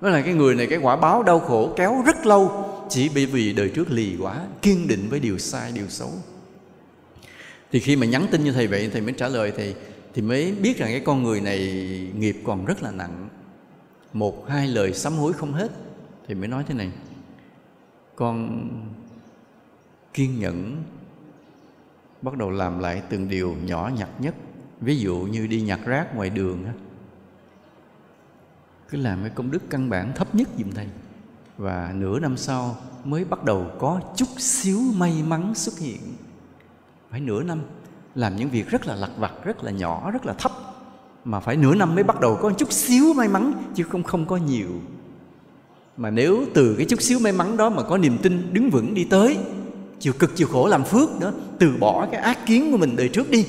[0.00, 3.26] Đó là cái người này, cái quả báo đau khổ kéo rất lâu chỉ bởi
[3.26, 6.10] vì đời trước lì quá, kiên định với điều sai, điều xấu.
[7.72, 9.74] Thì khi mà nhắn tin như thầy vậy, thầy mới trả lời thầy,
[10.14, 11.58] thì mới biết rằng cái con người này
[12.16, 13.28] nghiệp còn rất là nặng.
[14.12, 15.70] Một, hai lời sám hối không hết.
[16.28, 16.90] Thì mới nói thế này,
[18.16, 18.68] con
[20.14, 20.82] kiên nhẫn
[22.22, 24.34] bắt đầu làm lại từng điều nhỏ nhặt nhất.
[24.80, 26.64] Ví dụ như đi nhặt rác ngoài đường
[28.88, 30.86] cứ làm cái công đức căn bản thấp nhất giùm thầy
[31.60, 36.00] và nửa năm sau mới bắt đầu có chút xíu may mắn xuất hiện.
[37.10, 37.60] Phải nửa năm,
[38.14, 40.52] làm những việc rất là lặt vặt, rất là nhỏ, rất là thấp.
[41.24, 44.26] Mà phải nửa năm mới bắt đầu có chút xíu may mắn, chứ không không
[44.26, 44.68] có nhiều.
[45.96, 48.94] Mà nếu từ cái chút xíu may mắn đó mà có niềm tin đứng vững
[48.94, 49.38] đi tới
[49.98, 53.08] chịu cực chịu khổ làm phước nữa từ bỏ cái ác kiến của mình đời
[53.08, 53.46] trước đi,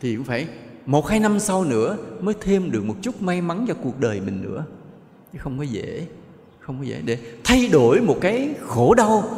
[0.00, 0.48] thì cũng phải
[0.86, 4.20] một hai năm sau nữa mới thêm được một chút may mắn cho cuộc đời
[4.20, 4.64] mình nữa.
[5.32, 6.06] Chứ không có dễ
[6.68, 9.30] không có dễ để thay đổi một cái khổ đau,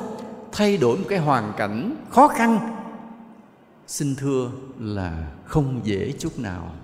[0.53, 2.59] thay đổi một cái hoàn cảnh khó khăn,
[3.87, 6.75] xin thưa là không dễ chút nào.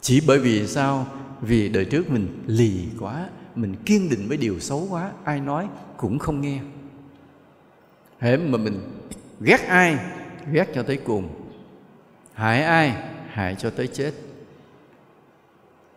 [0.00, 1.06] Chỉ bởi vì sao?
[1.40, 5.68] Vì đời trước mình lì quá, mình kiên định với điều xấu quá, ai nói
[5.96, 6.58] cũng không nghe.
[8.18, 8.80] Hễ mà mình
[9.40, 9.98] ghét ai,
[10.52, 11.28] ghét cho tới cùng.
[12.32, 12.96] Hại ai,
[13.30, 14.12] hại cho tới chết.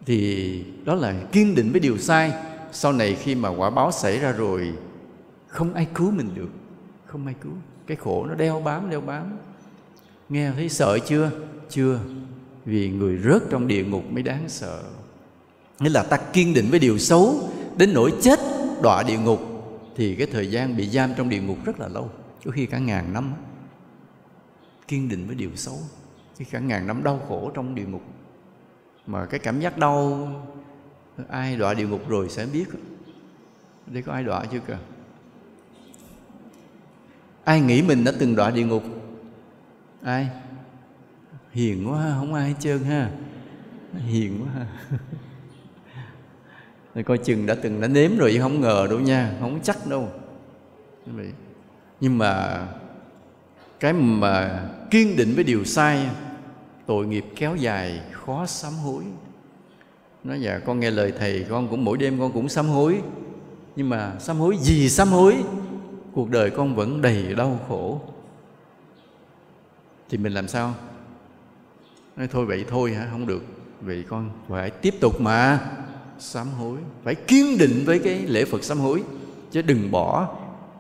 [0.06, 2.34] Thì đó là kiên định với điều sai
[2.72, 4.74] sau này khi mà quả báo xảy ra rồi,
[5.48, 6.50] không ai cứu mình được.
[7.06, 7.52] Không ai cứu.
[7.88, 9.38] Cái khổ nó đeo bám đeo bám.
[10.30, 11.32] Nghe thấy sợ chưa?
[11.70, 12.00] Chưa.
[12.66, 14.84] Vì người rớt trong địa ngục mới đáng sợ.
[15.80, 18.40] Nghĩa là ta kiên định với điều xấu, đến nỗi chết
[18.82, 19.40] đọa địa ngục,
[19.96, 22.10] thì cái thời gian bị giam trong địa ngục rất là lâu.
[22.46, 23.34] Có khi cả ngàn năm
[24.88, 25.78] kiên định với điều xấu.
[26.38, 28.04] Khi cả ngàn năm đau khổ trong địa ngục.
[29.08, 30.28] Mà cái cảm giác đau
[31.28, 32.66] ai đọa địa ngục rồi sẽ biết.
[33.88, 34.78] Đây có ai đọa chưa kìa.
[37.44, 38.84] Ai nghĩ mình đã từng đọa địa ngục?
[40.04, 40.30] Ai?
[41.52, 43.12] Hiền quá không ai hết trơn ha.
[43.94, 44.66] Hiền quá ha.
[47.06, 50.10] Coi chừng đã từng đã nếm rồi chứ không ngờ đâu nha, không chắc đâu.
[52.00, 52.62] Nhưng mà
[53.80, 56.10] cái mà kiên định với điều sai,
[56.86, 59.04] tội nghiệp kéo dài, khó sám hối
[60.24, 63.02] nói dạ con nghe lời thầy, con cũng mỗi đêm con cũng sám hối.
[63.76, 65.36] Nhưng mà sám hối gì sám hối?
[66.14, 68.02] Cuộc đời con vẫn đầy đau khổ.
[70.10, 70.74] Thì mình làm sao?
[72.16, 73.08] Nói, thôi vậy thôi hả?
[73.12, 73.44] Không được.
[73.82, 75.60] Vì con phải tiếp tục mà
[76.20, 79.04] sám hối, phải kiên định với cái lễ phật sám hối.
[79.52, 80.36] Chứ đừng bỏ,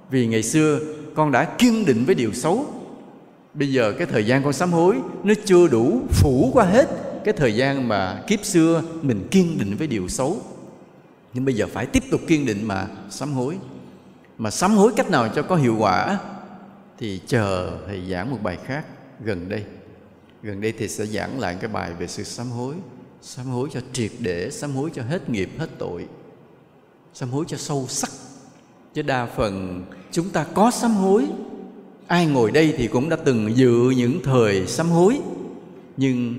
[0.10, 0.80] vì ngày xưa
[1.16, 2.66] con đã kiên định với điều xấu.
[3.54, 6.88] Bây giờ cái thời gian con sám hối nó chưa đủ phủ qua hết
[7.26, 10.42] cái thời gian mà kiếp xưa mình kiên định với điều xấu,
[11.34, 13.58] nhưng bây giờ phải tiếp tục kiên định mà sám hối.
[14.38, 16.20] Mà sám hối cách nào cho có hiệu quả
[16.98, 18.86] thì chờ thầy giảng một bài khác
[19.24, 19.64] gần đây.
[20.44, 22.76] Gần đây thì sẽ giảng lại cái bài về sự sám hối.
[23.22, 26.06] Sám hối cho triệt để, sám hối cho hết nghiệp, hết tội.
[27.14, 28.10] Sám hối cho sâu sắc.
[28.94, 31.26] Chứ đa phần chúng ta có sám hối.
[32.08, 35.20] Ai ngồi đây thì cũng đã từng dự những thời sám hối.
[35.98, 36.36] Nhưng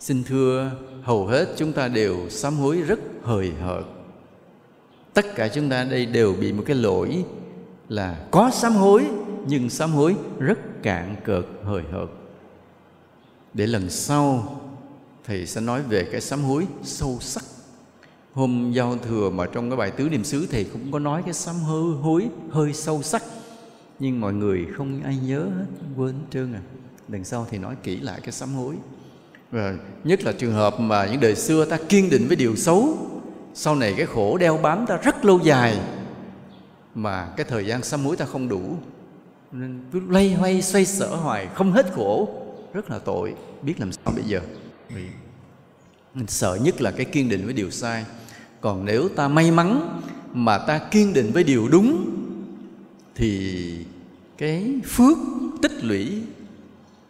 [0.00, 3.84] xin thưa, hầu hết chúng ta đều sám hối rất hời hợt.
[5.14, 7.24] Tất cả chúng ta đây đều bị một cái lỗi
[7.88, 9.04] là có sám hối,
[9.46, 12.08] nhưng sám hối rất cạn cợt, hời hợt.
[13.54, 14.56] Để lần sau,
[15.24, 17.44] thầy sẽ nói về cái sám hối sâu sắc.
[18.32, 21.34] Hôm giao thừa mà trong cái bài tứ niệm xứ, thầy cũng có nói cái
[21.34, 23.22] sám hối hối hơi sâu sắc.
[23.98, 26.60] Nhưng mọi người không ai nhớ hết, quên trơn à.
[27.08, 28.74] Lần sau thì nói kỹ lại cái sám hối
[29.50, 32.98] và nhất là trường hợp mà những đời xưa ta kiên định với điều xấu
[33.54, 35.78] sau này cái khổ đeo bám ta rất lâu dài
[36.94, 38.76] mà cái thời gian sám hối ta không đủ
[39.52, 42.28] nên cứ lay hoay xoay sở hoài không hết khổ
[42.72, 44.40] rất là tội biết làm sao bây giờ.
[46.14, 48.04] Mình sợ nhất là cái kiên định với điều sai.
[48.60, 50.00] Còn nếu ta may mắn
[50.32, 52.10] mà ta kiên định với điều đúng
[53.14, 53.84] thì
[54.38, 55.18] cái phước
[55.62, 56.22] tích lũy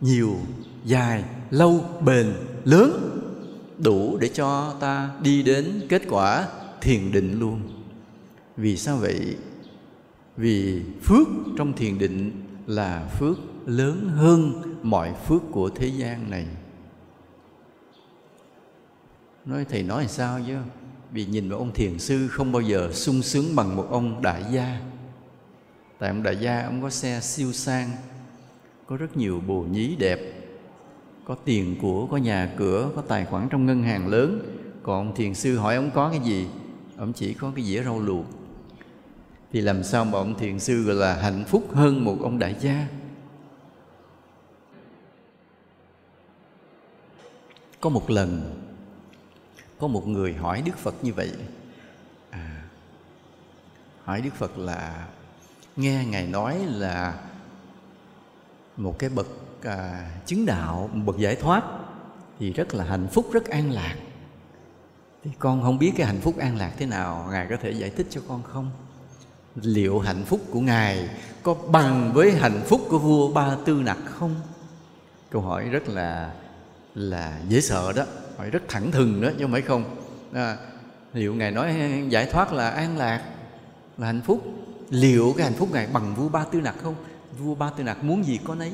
[0.00, 0.36] nhiều
[0.84, 2.32] dài lâu bền
[2.64, 3.06] lớn.
[3.78, 6.48] Đủ để cho ta đi đến kết quả
[6.80, 7.60] thiền định luôn.
[8.56, 9.36] Vì sao vậy?
[10.36, 12.32] Vì phước trong thiền định
[12.66, 16.46] là phước lớn hơn mọi phước của thế gian này.
[19.44, 20.56] Nói thầy nói sao chứ?
[21.12, 24.44] Vì nhìn vào ông thiền sư không bao giờ sung sướng bằng một ông đại
[24.52, 24.80] gia.
[25.98, 27.90] Tại ông đại gia ông có xe siêu sang,
[28.86, 30.39] có rất nhiều bồ nhí đẹp
[31.30, 34.56] có tiền của có nhà cửa có tài khoản trong ngân hàng lớn.
[34.82, 36.46] Còn thiền sư hỏi ông có cái gì?
[36.96, 38.24] Ông chỉ có cái dĩa rau luộc.
[39.52, 42.56] Thì làm sao mà ông thiền sư gọi là hạnh phúc hơn một ông đại
[42.60, 42.86] gia?
[47.80, 48.60] Có một lần
[49.78, 51.30] có một người hỏi đức phật như vậy.
[52.30, 52.62] À,
[54.04, 55.08] hỏi đức phật là
[55.76, 57.20] nghe ngài nói là
[58.76, 59.26] một cái bậc
[59.64, 61.64] à, chứng đạo một bậc giải thoát
[62.38, 63.94] thì rất là hạnh phúc rất an lạc.
[65.24, 67.90] Thì con không biết cái hạnh phúc an lạc thế nào ngài có thể giải
[67.90, 68.70] thích cho con không?
[69.54, 71.08] Liệu hạnh phúc của ngài
[71.42, 74.34] có bằng với hạnh phúc của vua ba tư nặc không?
[75.30, 76.32] Câu hỏi rất là
[76.94, 78.04] là dễ sợ đó
[78.38, 79.96] hỏi rất thẳng thừng đó chứ không phải không.
[80.32, 80.56] À,
[81.12, 81.74] liệu ngài nói
[82.08, 83.24] giải thoát là an lạc
[83.98, 84.44] là hạnh phúc?
[84.90, 86.94] Liệu cái hạnh phúc ngài bằng vua ba tư nặc không?
[87.38, 88.72] Vua ba tư nặc muốn gì có nấy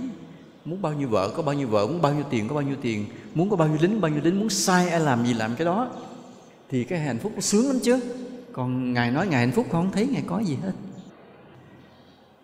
[0.66, 2.76] muốn bao nhiêu vợ có bao nhiêu vợ, muốn bao nhiêu tiền có bao nhiêu
[2.82, 5.56] tiền, muốn có bao nhiêu lính bao nhiêu lính, muốn sai ai làm gì làm
[5.56, 5.90] cái đó.
[6.68, 8.00] Thì cái hạnh phúc nó sướng lắm chứ.
[8.52, 9.92] Còn ngài nói ngài hạnh phúc con không?
[9.92, 10.72] Thấy ngài có gì hết.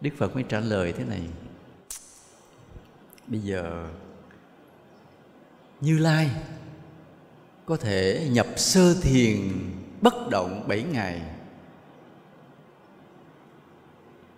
[0.01, 1.21] Đức phật mới trả lời thế này.
[3.27, 3.89] Bây giờ,
[5.81, 6.31] như lai
[7.67, 9.39] có thể nhập sơ thiền
[10.01, 11.21] bất động bảy ngày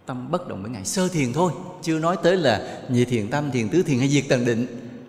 [0.06, 1.52] tâm bất động bảy ngày sơ thiền thôi.
[1.82, 4.66] Chưa nói tới là nhị thiền, tam thiền, tứ thiền hay diệt tần định.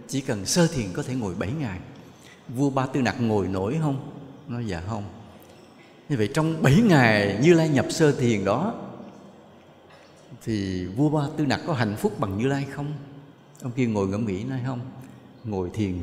[0.08, 1.80] Chỉ cần sơ thiền có thể ngồi bảy ngày.
[2.48, 4.12] Vua ba tư nặc ngồi nổi không?
[4.48, 5.04] Nói dạ không.
[6.10, 8.74] Như vậy trong bảy ngày như lai nhập sơ thiền đó,
[10.44, 12.94] thì vua ba tư nặc có hạnh phúc bằng như lai không?
[13.62, 14.80] Ông kia ngồi ngẫm nghĩ nói không.
[15.44, 15.94] Ngồi thiền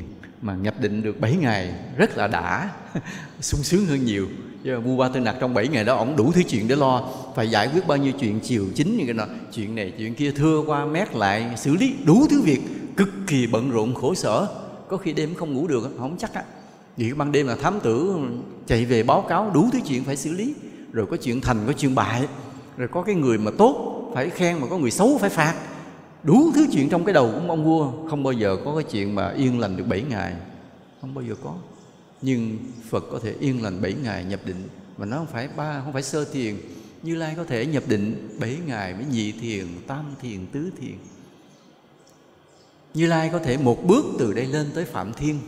[0.41, 2.71] mà nhập định được 7 ngày rất là đã,
[3.41, 4.27] sung sướng hơn nhiều
[4.63, 7.09] chứ vua ba tư nặc trong 7 ngày đó, ổng đủ thứ chuyện để lo.
[7.35, 10.31] Phải giải quyết bao nhiêu chuyện chiều chính như cái nọ chuyện này, chuyện kia,
[10.31, 12.61] thưa qua, mét lại, xử lý đủ thứ việc.
[12.97, 14.47] Cực kỳ bận rộn, khổ sở.
[14.89, 16.43] Có khi đêm không ngủ được, không chắc á.
[16.97, 18.15] Nghĩ ban đêm là thám tử
[18.67, 20.53] chạy về báo cáo đủ thứ chuyện phải xử lý.
[20.91, 22.27] Rồi có chuyện thành, có chuyện bại.
[22.77, 25.55] Rồi có cái người mà tốt phải khen, mà có người xấu phải phạt.
[26.23, 27.91] Đủ thứ chuyện trong cái đầu của ông vua.
[28.09, 30.33] Không bao giờ có cái chuyện mà yên lành được 7 ngày.
[31.01, 31.53] Không bao giờ có
[32.23, 32.57] nhưng
[32.89, 34.67] Phật có thể yên lành 7 ngày nhập định.
[34.97, 36.57] Mà nó không phải ba, không phải sơ thiền.
[37.03, 40.95] Như lai có thể nhập định 7 ngày mới nhị thiền, tam thiền, tứ thiền.
[42.93, 45.39] Như lai có thể một bước từ đây lên tới phạm thiên.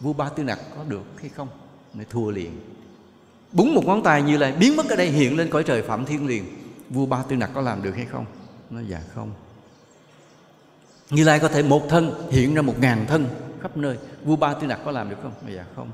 [0.00, 1.48] Vua ba tư nặc có được hay không?
[1.94, 2.50] Mới thua liền.
[3.52, 6.04] Búng một ngón tay như lai, biến mất ở đây, hiện lên cõi trời phạm
[6.04, 6.44] thiên liền.
[6.90, 8.26] Vua ba tư nặc có làm được hay không?
[8.70, 9.30] Nó dạ không.
[11.10, 13.26] Như lai có thể một thân, hiện ra một ngàn thân
[13.60, 13.96] khắp nơi.
[14.24, 15.32] Vua ba tư nặc có làm được không?
[15.46, 15.90] Nó dạ không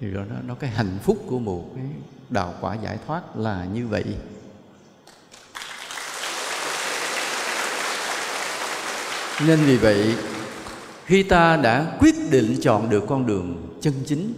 [0.00, 1.84] thì đó nó, nó cái hạnh phúc của một cái
[2.30, 4.04] đạo quả giải thoát là như vậy.
[9.46, 10.14] Nên vì vậy
[11.04, 14.32] khi ta đã quyết định chọn được con đường chân chính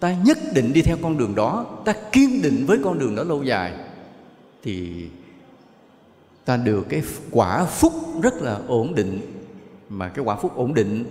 [0.00, 3.24] ta nhất định đi theo con đường đó ta kiên định với con đường đó
[3.24, 3.72] lâu dài
[4.62, 5.06] thì
[6.44, 9.20] ta được cái quả phúc rất là ổn định.
[9.88, 11.04] Mà cái quả phúc ổn định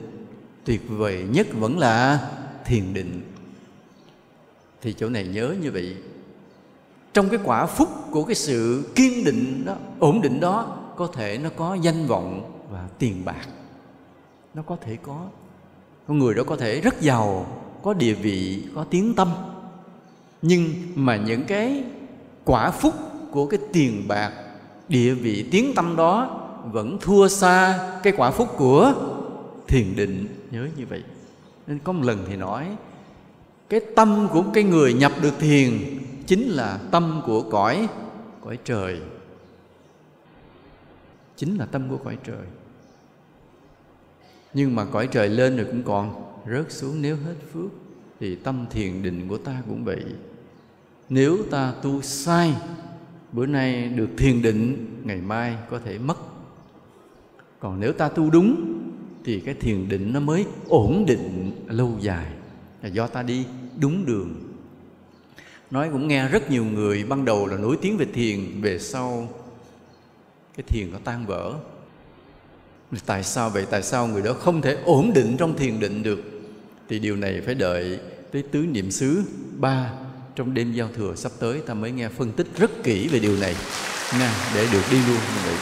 [0.63, 2.29] tuyệt vời nhất vẫn là
[2.65, 3.21] thiền định
[4.81, 5.95] thì chỗ này nhớ như vậy.
[7.13, 11.37] Trong cái quả phúc của cái sự kiên định đó, ổn định đó, có thể
[11.37, 13.47] nó có danh vọng và tiền bạc.
[14.53, 15.25] Nó có thể có.
[16.07, 17.47] Con người đó có thể rất giàu,
[17.83, 19.31] có địa vị, có tiếng tâm.
[20.41, 21.83] Nhưng mà những cái
[22.45, 22.93] quả phúc
[23.31, 24.31] của cái tiền bạc,
[24.89, 28.93] địa vị, tiếng tâm đó vẫn thua xa cái quả phúc của
[29.67, 30.27] thiền định.
[30.51, 31.03] Nhớ như vậy.
[31.67, 32.67] Nên có một lần thì nói
[33.69, 35.71] cái tâm của cái người nhập được thiền
[36.25, 37.87] chính là tâm của cõi
[38.41, 38.99] cõi trời.
[41.35, 42.45] Chính là tâm của cõi trời.
[44.53, 47.71] Nhưng mà cõi trời lên rồi cũng còn rớt xuống, nếu hết phước
[48.19, 49.97] thì tâm thiền định của ta cũng bị.
[51.09, 52.53] Nếu ta tu sai,
[53.31, 56.17] bữa nay được thiền định, ngày mai có thể mất.
[57.59, 58.73] Còn nếu ta tu đúng,
[59.25, 62.31] thì cái thiền định nó mới ổn định lâu dài
[62.81, 63.45] là do ta đi
[63.79, 64.35] đúng đường.
[65.71, 69.29] Nói cũng nghe rất nhiều người ban đầu là nổi tiếng về thiền, về sau
[70.57, 71.53] cái thiền nó tan vỡ.
[73.05, 73.65] Tại sao vậy?
[73.69, 76.23] Tại sao người đó không thể ổn định trong thiền định được?
[76.89, 77.99] Thì điều này phải đợi
[78.31, 79.23] tới tứ niệm xứ
[79.57, 79.91] ba
[80.35, 83.37] trong đêm giao thừa sắp tới, ta mới nghe phân tích rất kỹ về điều
[83.37, 83.55] này.
[84.19, 85.55] Nha, để được đi luôn như vậy.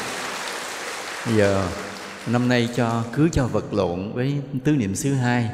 [1.25, 1.69] Bây giờ,
[2.27, 5.49] năm nay cho, cứ cho vật lộn với tứ niệm xứ hai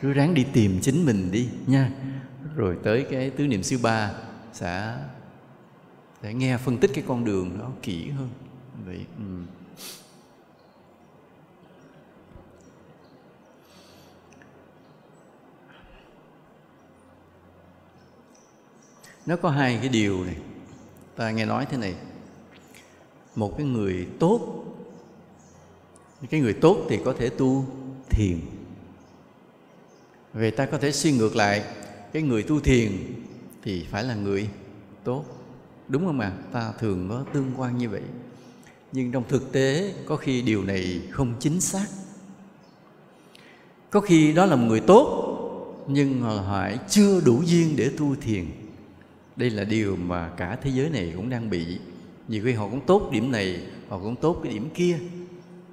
[0.00, 1.90] cứ ráng đi tìm chính mình đi, nha.
[2.56, 4.12] Rồi tới cái tứ niệm xứ ba,
[4.52, 4.96] sẽ
[6.22, 8.28] sẽ nghe phân tích cái con đường đó kỹ hơn.
[8.86, 9.24] Vậy ừ.
[19.26, 20.36] nó có hai cái điều này.
[21.16, 21.94] Ta nghe nói thế này.
[23.36, 24.64] Một cái người tốt,
[26.30, 27.64] cái người tốt thì có thể tu
[28.10, 28.40] thiền
[30.34, 31.64] về ta có thể suy ngược lại,
[32.12, 32.92] cái người tu thiền
[33.62, 34.48] thì phải là người
[35.04, 35.24] tốt.
[35.88, 36.32] Đúng không ạ?
[36.52, 38.02] Ta thường có tương quan như vậy.
[38.92, 41.86] Nhưng trong thực tế, có khi điều này không chính xác.
[43.90, 45.26] Có khi đó là một người tốt,
[45.88, 48.44] nhưng họ hỏi chưa đủ duyên để tu thiền.
[49.36, 51.66] Đây là điều mà cả thế giới này cũng đang bị.
[52.28, 54.98] Nhiều khi họ cũng tốt điểm này, họ cũng tốt cái điểm kia.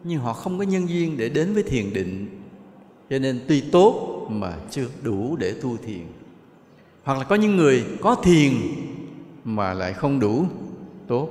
[0.03, 2.27] Nhưng họ không có nhân duyên để đến với thiền định.
[3.09, 6.07] Cho nên tuy tốt mà chưa đủ để tu thiền.
[7.03, 8.53] Hoặc là có những người có thiền
[9.43, 10.45] mà lại không đủ
[11.07, 11.29] tốt,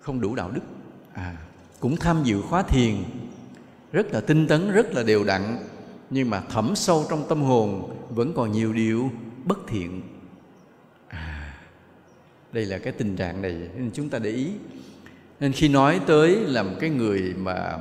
[0.00, 0.62] không đủ đạo đức.
[1.12, 1.36] À
[1.80, 2.96] cũng tham dự khóa thiền,
[3.92, 5.56] rất là tinh tấn, rất là đều đặn,
[6.10, 9.10] nhưng mà thẩm sâu trong tâm hồn vẫn còn nhiều điều
[9.44, 10.02] bất thiện.
[11.08, 11.54] À
[12.52, 14.50] đây là cái tình trạng này, nên chúng ta để ý.
[15.40, 17.78] Nên khi nói tới là một cái người mà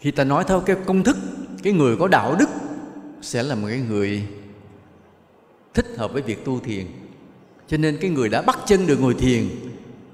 [0.00, 1.16] khi ta nói theo cái công thức,
[1.62, 2.48] cái người có đạo đức
[3.22, 4.22] sẽ là một cái người
[5.74, 6.86] thích hợp với việc tu thiền.
[7.68, 9.44] Cho nên cái người đã bắt chân được ngồi thiền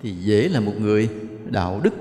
[0.02, 1.08] thì dễ là một người
[1.50, 1.94] đạo đức.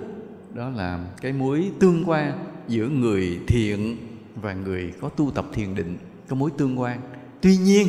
[0.54, 3.98] Đó là cái mối tương quan giữa người thiện
[4.36, 7.02] và người có tu tập thiền định có mối tương quan.
[7.42, 7.88] Tuy nhiên,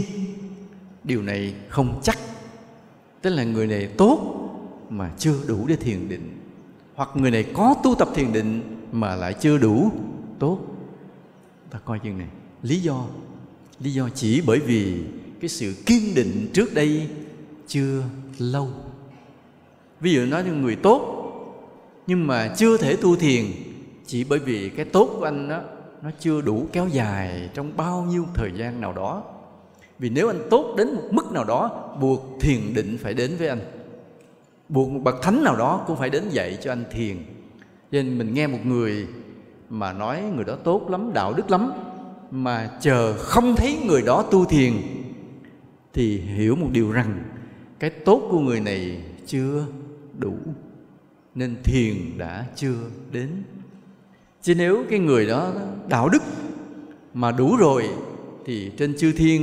[1.05, 2.19] điều này không chắc.
[3.23, 4.41] Tức là người này tốt
[4.91, 6.39] mà chưa đủ để thiền định,
[6.95, 9.91] hoặc người này có tu tập thiền định mà lại chưa đủ.
[10.39, 10.59] Tốt.
[11.71, 12.29] Ta coi chừng này.
[12.63, 13.05] Lý do.
[13.81, 15.05] Lý do chỉ bởi vì
[15.41, 17.09] cái sự kiên định trước đây
[17.67, 18.03] chưa
[18.39, 18.69] lâu.
[20.01, 21.11] Ví dụ nói như người tốt,
[22.07, 23.45] nhưng mà chưa thể tu thiền,
[24.07, 25.61] chỉ bởi vì cái tốt của anh đó,
[26.03, 29.23] nó chưa đủ kéo dài trong bao nhiêu thời gian nào đó.
[29.99, 33.49] Vì nếu anh tốt đến một mức nào đó, buộc thiền định phải đến với
[33.49, 33.61] anh.
[34.69, 37.17] Buộc một bậc thánh nào đó cũng phải đến dạy cho anh thiền
[37.95, 39.07] cho nên mình nghe một người
[39.69, 41.71] mà nói người đó tốt lắm, đạo đức lắm,
[42.31, 44.73] mà chờ không thấy người đó tu thiền
[45.93, 47.23] thì hiểu một điều rằng
[47.79, 49.67] cái tốt của người này chưa
[50.19, 50.35] đủ,
[51.35, 52.77] nên thiền đã chưa
[53.13, 53.29] đến.
[54.43, 55.53] Chứ nếu cái người đó
[55.89, 56.23] đạo đức
[57.15, 57.89] mà đủ rồi
[58.45, 59.43] thì trên chư thiên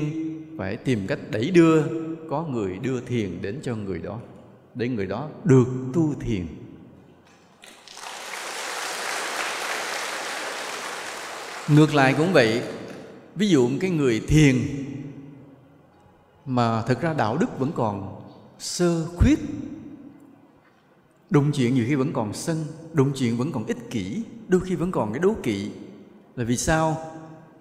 [0.58, 1.84] phải tìm cách đẩy đưa,
[2.30, 4.20] có người đưa thiền đến cho người đó,
[4.76, 6.46] để người đó được tu thiền.
[11.76, 12.62] Ngược lại cũng vậy.
[13.36, 14.56] Ví dụ cái người thiền
[16.46, 18.22] mà thực ra đạo đức vẫn còn
[18.60, 19.40] sơ khuyết.
[21.30, 24.76] Đụng chuyện nhiều khi vẫn còn sân, đụng chuyện vẫn còn ích kỷ, đôi khi
[24.76, 25.70] vẫn còn cái đố kỵ.
[26.36, 26.98] Là vì sao?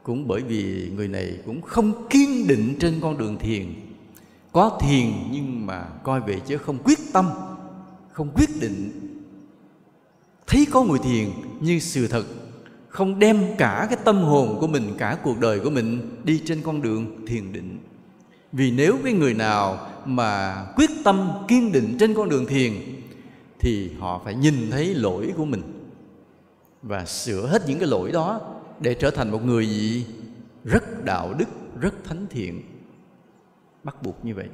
[0.02, 3.66] Cũng bởi vì người này cũng không kiên định trên con đường thiền.
[4.52, 7.30] Có thiền nhưng mà coi về chứ không quyết tâm,
[8.12, 8.90] không quyết định.
[10.46, 11.30] Thấy có người thiền
[11.60, 12.24] như sự thật
[12.90, 16.62] không đem cả cái tâm hồn của mình, cả cuộc đời của mình đi trên
[16.62, 17.78] con đường thiền định.
[18.52, 22.72] Vì nếu cái người nào mà quyết tâm kiên định trên con đường thiền,
[23.58, 25.62] thì họ phải nhìn thấy lỗi của mình
[26.82, 28.40] và sửa hết những cái lỗi đó
[28.80, 30.06] để trở thành một người gì
[30.64, 31.48] rất đạo đức,
[31.80, 32.62] rất thánh thiện.
[33.84, 34.48] Bắt buộc như vậy.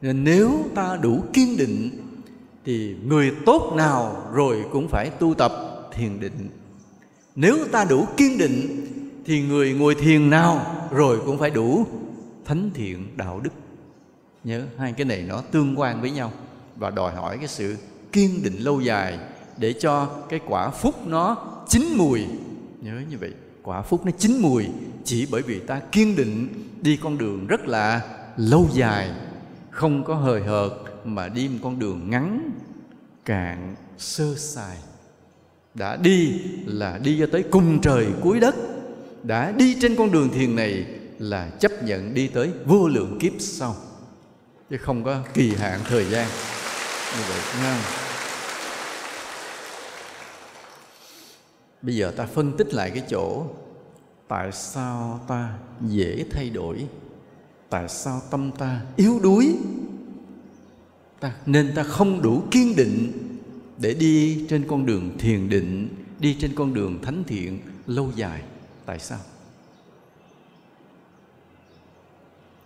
[0.00, 1.90] Nên nếu ta đủ kiên định,
[2.64, 5.52] thì người tốt nào rồi cũng phải tu tập
[5.92, 6.48] thiền định
[7.36, 8.86] nếu ta đủ kiên định,
[9.24, 11.86] thì người ngồi thiền nào rồi cũng phải đủ
[12.44, 13.50] thánh thiện đạo đức.
[14.44, 16.32] Nhớ, hai cái này nó tương quan với nhau.
[16.76, 17.76] Và đòi hỏi cái sự
[18.12, 19.18] kiên định lâu dài
[19.56, 21.36] để cho cái quả phúc nó
[21.68, 22.24] chín mùi.
[22.80, 24.66] Nhớ như vậy, quả phúc nó chín mùi
[25.04, 26.48] chỉ bởi vì ta kiên định
[26.80, 28.00] đi con đường rất là
[28.36, 29.10] lâu dài.
[29.70, 30.70] Không có hời hợt
[31.04, 32.50] mà đi một con đường ngắn,
[33.24, 34.76] cạn, sơ sài
[35.74, 38.54] đã đi là đi cho tới cùng trời cuối đất.
[39.22, 40.86] Đã đi trên con đường thiền này
[41.18, 43.76] là chấp nhận đi tới vô lượng kiếp sau.
[44.70, 46.28] Chứ không có kỳ hạn thời gian.
[47.16, 47.78] Như vậy nha
[51.82, 53.46] bây giờ ta phân tích lại cái chỗ
[54.28, 56.86] tại sao ta dễ thay đổi,
[57.70, 59.54] tại sao tâm ta yếu đuối.
[61.20, 63.12] Ta, nên ta không đủ kiên định
[63.82, 68.42] để đi trên con đường thiền định, đi trên con đường thánh thiện lâu dài,
[68.86, 69.18] tại sao?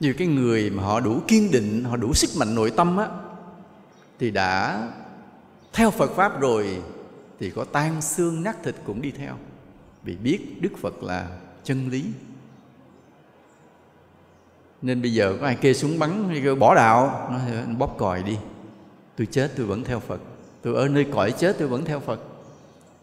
[0.00, 3.08] Nhiều cái người mà họ đủ kiên định, họ đủ sức mạnh nội tâm á,
[4.18, 4.88] thì đã
[5.72, 6.82] theo phật pháp rồi,
[7.40, 9.34] thì có tan xương nát thịt cũng đi theo.
[10.02, 12.04] Vì biết đức phật là chân lý.
[14.82, 17.94] Nên bây giờ có ai kê súng bắn hay kêu bỏ đạo nói anh bóp
[17.98, 18.38] còi đi.
[19.16, 20.20] Tôi chết, tôi vẫn theo phật
[20.66, 22.20] tôi ở nơi cõi chết tôi vẫn theo phật.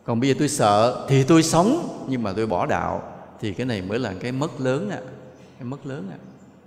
[0.03, 3.66] Còn bây giờ tôi sợ thì tôi sống, nhưng mà tôi bỏ đạo, thì cái
[3.66, 4.99] này mới là cái mất lớn ạ.
[5.05, 5.11] À.
[5.59, 6.18] cái mất lớn ạ.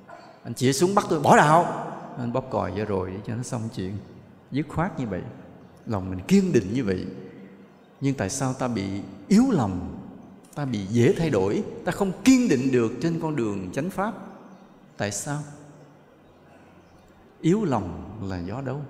[0.06, 0.16] À.
[0.44, 1.92] anh chỉ xuống bắt tôi bỏ đạo.
[2.18, 3.96] Anh bóp còi ra rồi để cho nó xong chuyện.
[4.50, 5.20] Dứt khoát như vậy.
[5.86, 7.06] Lòng mình kiên định như vậy.
[8.00, 8.84] Nhưng tại sao ta bị
[9.28, 9.98] yếu lòng?
[10.54, 11.62] Ta bị dễ thay đổi.
[11.84, 14.14] Ta không kiên định được trên con đường chánh pháp.
[14.96, 15.42] Tại sao?
[17.40, 18.80] Yếu lòng là do đâu?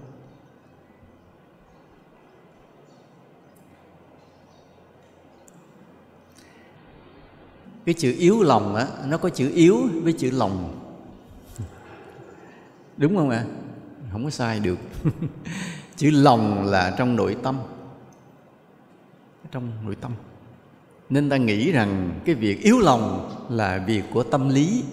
[7.86, 10.80] Cái chữ yếu lòng á, nó có chữ yếu với chữ lòng.
[12.96, 13.46] Đúng không ạ?
[13.48, 13.66] À?
[14.12, 14.78] không có sai được.
[15.96, 17.58] Chữ lòng là trong nội tâm.
[19.52, 20.12] Trong nội tâm.
[21.10, 24.84] Nên ta nghĩ rằng cái việc yếu lòng là việc của tâm lý.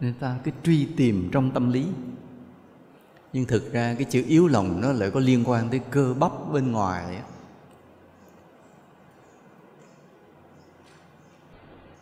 [0.00, 1.84] Nên ta cứ truy tìm trong tâm lý.
[3.32, 6.32] Nhưng thực ra cái chữ yếu lòng nó lại có liên quan tới cơ bắp
[6.52, 7.22] bên ngoài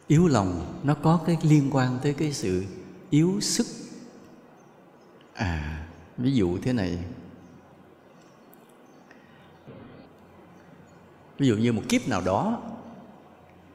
[0.06, 2.64] yếu lòng nó có cái liên quan tới cái sự
[3.10, 3.66] yếu sức.
[5.34, 5.86] À
[6.18, 6.98] ví dụ thế này.
[11.38, 12.62] Ví dụ như một kiếp nào đó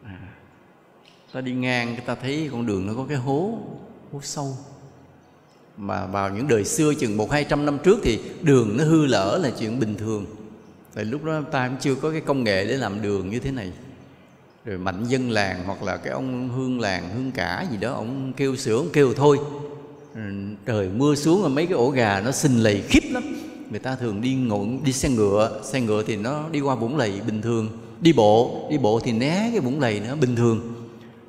[0.04, 0.20] à,
[1.34, 3.60] ta đi ngang ta thấy con đường nó có cái hố
[4.12, 4.58] hố sâu.
[5.78, 9.06] Mà vào những đời xưa chừng một hai trăm năm trước thì đường nó hư
[9.06, 10.26] lỡ là chuyện bình thường.
[10.94, 13.52] Tại lúc đó ta cũng chưa có cái công nghệ để làm đường như thế
[13.52, 13.72] này
[14.70, 18.34] rồi mạnh dân làng hoặc là cái ông hương làng, hương cả gì đó, ông
[18.34, 19.38] kêu sửa ông kêu thôi.
[20.16, 20.22] Ừ,
[20.66, 23.24] trời mưa xuống mà mấy cái ổ gà nó xình lầy khiếp lắm.
[23.70, 26.98] Người ta thường đi ngộ đi xe ngựa xe ngựa thì nó đi qua vũng
[26.98, 27.70] lầy bình thường.
[28.02, 30.74] Đi bộ đi bộ thì né cái vũng lầy nữa, bình thường.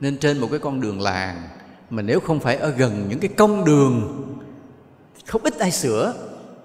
[0.00, 1.42] Nên trên một cái con đường làng
[1.90, 4.24] mà nếu không phải ở gần những cái công đường,
[5.26, 6.14] không ít ai sửa,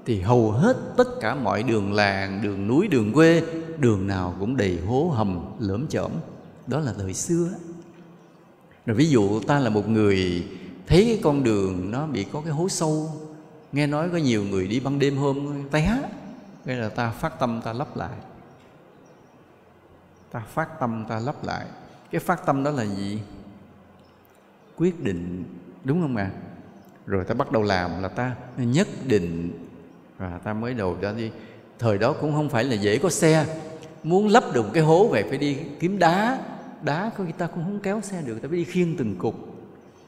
[0.05, 3.41] thì hầu hết tất cả mọi đường làng, đường núi, đường quê,
[3.79, 6.11] đường nào cũng đầy hố hầm, lởm chởm
[6.67, 7.49] đó là thời xưa.
[8.85, 10.47] Rồi ví dụ ta là một người
[10.87, 13.11] thấy cái con đường nó bị có cái hố sâu,
[13.71, 16.01] nghe nói có nhiều người đi ban đêm hôm té
[16.65, 18.17] nên là ta phát tâm ta lấp lại.
[20.31, 21.65] Ta phát tâm ta lấp lại.
[22.11, 23.19] Cái phát tâm đó là gì?
[24.77, 25.43] Quyết định,
[25.83, 26.31] đúng không ạ?
[26.33, 26.45] À?
[27.05, 29.51] rồi ta bắt đầu làm là ta nhất định
[30.17, 31.31] và ta mới đầu ra đi.
[31.79, 33.45] Thời đó cũng không phải là dễ có xe.
[34.03, 36.37] Muốn lấp được cái hố về phải đi kiếm đá
[36.85, 39.35] đá có khi ta cũng không kéo xe được, ta phải đi khiêng từng cục.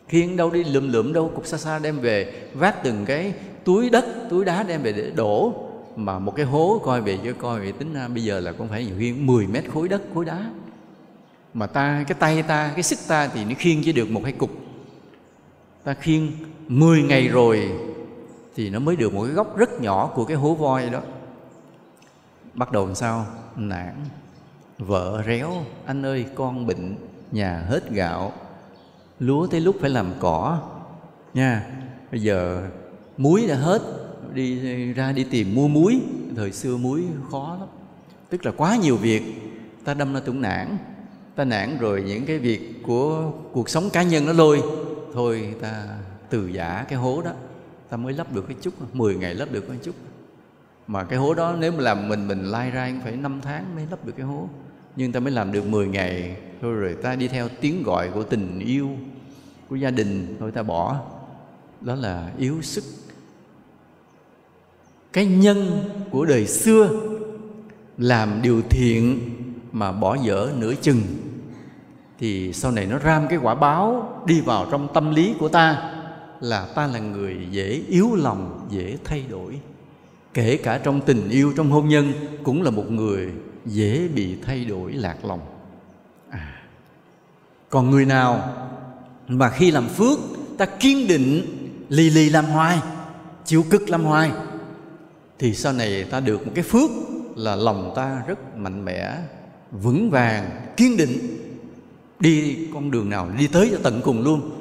[0.07, 3.89] Khiêng đâu đi lượm lượm đâu, cục xa xa đem về, vác từng cái túi
[3.89, 5.53] đất, túi đá đem về để đổ.
[5.95, 8.67] Mà một cái hố coi về chứ, coi về tính ra bây giờ là cũng
[8.67, 10.51] phải nhiều khiêng 10 mét khối đất, khối đá.
[11.53, 14.31] Mà ta, cái tay ta, cái sức ta thì nó khiêng chỉ được một hai
[14.31, 14.49] cục.
[15.83, 16.31] Ta khiêng
[16.67, 17.71] 10 ngày rồi
[18.55, 21.01] thì nó mới được một cái góc rất nhỏ của cái hố voi đó.
[22.53, 23.25] Bắt đầu làm sao?
[23.55, 23.95] Nản
[24.77, 25.53] vợ réo,
[25.85, 26.95] anh ơi, con bệnh,
[27.31, 28.33] nhà hết gạo.
[29.19, 30.61] Lúa tới lúc phải làm cỏ.
[31.33, 31.65] Nha,
[32.11, 32.67] bây giờ
[33.17, 33.81] muối đã hết,
[34.33, 36.01] đi ra đi tìm mua muối.
[36.35, 37.69] Thời xưa muối khó lắm.
[38.29, 39.23] Tức là quá nhiều việc,
[39.85, 40.77] ta đâm ra tụng nản.
[41.35, 44.61] Ta nản rồi những cái việc của cuộc sống cá nhân nó lôi.
[45.13, 45.83] Thôi ta
[46.29, 47.31] từ giả cái hố đó,
[47.89, 49.95] ta mới lấp được cái chút 10 ngày lấp được cái chút.
[50.87, 53.87] Mà cái hố đó nếu mà làm mình mình lai ra phải năm tháng mới
[53.89, 54.49] lấp được cái hố
[54.97, 56.35] nhưng ta mới làm được 10 ngày.
[56.61, 58.89] Thôi rồi ta đi theo tiếng gọi của tình yêu,
[59.69, 60.35] của gia đình.
[60.39, 61.01] Thôi ta bỏ.
[61.81, 62.83] Đó là yếu sức.
[65.13, 66.89] Cái nhân của đời xưa
[67.97, 69.19] làm điều thiện
[69.71, 71.01] mà bỏ dở nửa chừng.
[72.19, 75.93] Thì sau này nó ram cái quả báo đi vào trong tâm lý của ta
[76.41, 79.59] là ta là người dễ yếu lòng, dễ thay đổi.
[80.33, 82.11] Kể cả trong tình yêu trong hôn nhân
[82.43, 83.31] cũng là một người
[83.67, 85.39] dễ bị thay đổi lạc lòng.
[86.29, 86.61] À.
[87.69, 88.53] còn người nào
[89.27, 90.19] mà khi làm phước,
[90.57, 91.41] ta kiên định,
[91.89, 92.79] lì lì làm hoài,
[93.45, 94.31] chịu cực làm hoài,
[95.39, 96.89] thì sau này ta được một cái phước
[97.35, 99.17] là lòng ta rất mạnh mẽ,
[99.71, 101.19] vững vàng, kiên định,
[102.19, 104.51] đi con đường nào, đi tới cho tận cùng luôn.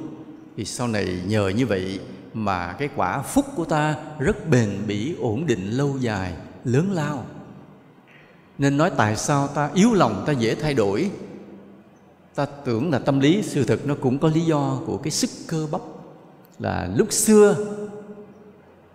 [0.57, 2.01] Thì sau này nhờ như vậy
[2.35, 6.33] mà cái quả phúc của ta rất bền bỉ, ổn định, lâu dài,
[6.65, 7.27] lớn lao
[8.59, 11.11] nên nói tại sao ta yếu lòng, ta dễ thay đổi?
[12.35, 15.31] Ta tưởng là tâm lý, sự thực nó cũng có lý do của cái sức
[15.47, 15.81] cơ bắp.
[16.59, 17.57] Là lúc xưa,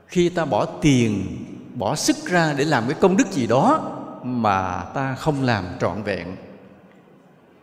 [0.07, 1.37] khi ta bỏ tiền,
[1.75, 6.03] bỏ sức ra để làm cái công đức gì đó mà ta không làm trọn
[6.03, 6.35] vẹn,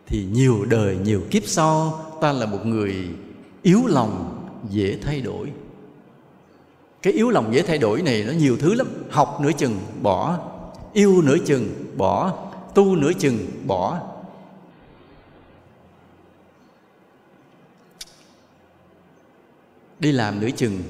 [0.07, 3.09] thì nhiều đời, nhiều kiếp sau, ta là một người
[3.61, 5.51] yếu lòng, dễ thay đổi.
[7.01, 8.87] Cái yếu lòng, dễ thay đổi này nó nhiều thứ lắm.
[9.09, 10.37] Học nửa chừng, bỏ
[10.93, 12.33] yêu nửa chừng, bỏ.
[12.75, 13.37] Tu nửa chừng,
[13.67, 13.99] bỏ.
[19.99, 20.81] Đi làm nửa chừng,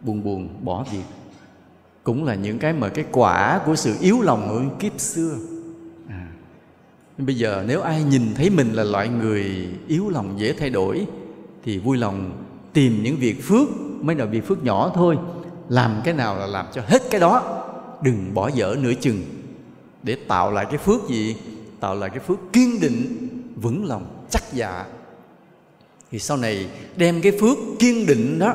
[0.00, 1.04] buồn buồn, bỏ việc.
[2.04, 5.36] Cũng là những cái mà cái quả của sự yếu lòng ở kiếp xưa.
[6.08, 6.28] À.
[7.18, 11.06] bây giờ nếu ai nhìn thấy mình là loại người yếu lòng dễ thay đổi,
[11.64, 13.68] thì vui lòng tìm những việc phước
[14.00, 15.18] mấy là việc phước nhỏ thôi.
[15.68, 17.57] Làm cái nào là làm cho hết cái đó
[18.02, 19.24] đừng bỏ dở nửa chừng.
[20.02, 21.36] Để tạo lại cái phước gì?
[21.80, 24.84] Tạo lại cái phước kiên định vững lòng chắc dạ.
[26.10, 28.54] Thì sau này đem cái phước kiên định đó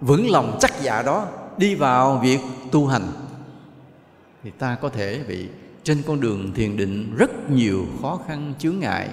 [0.00, 2.38] vững lòng chắc dạ đó đi vào việc
[2.72, 3.12] tu hành.
[4.42, 5.46] Thì ta có thể bị
[5.82, 9.08] trên con đường thiền định rất nhiều khó khăn chướng ngại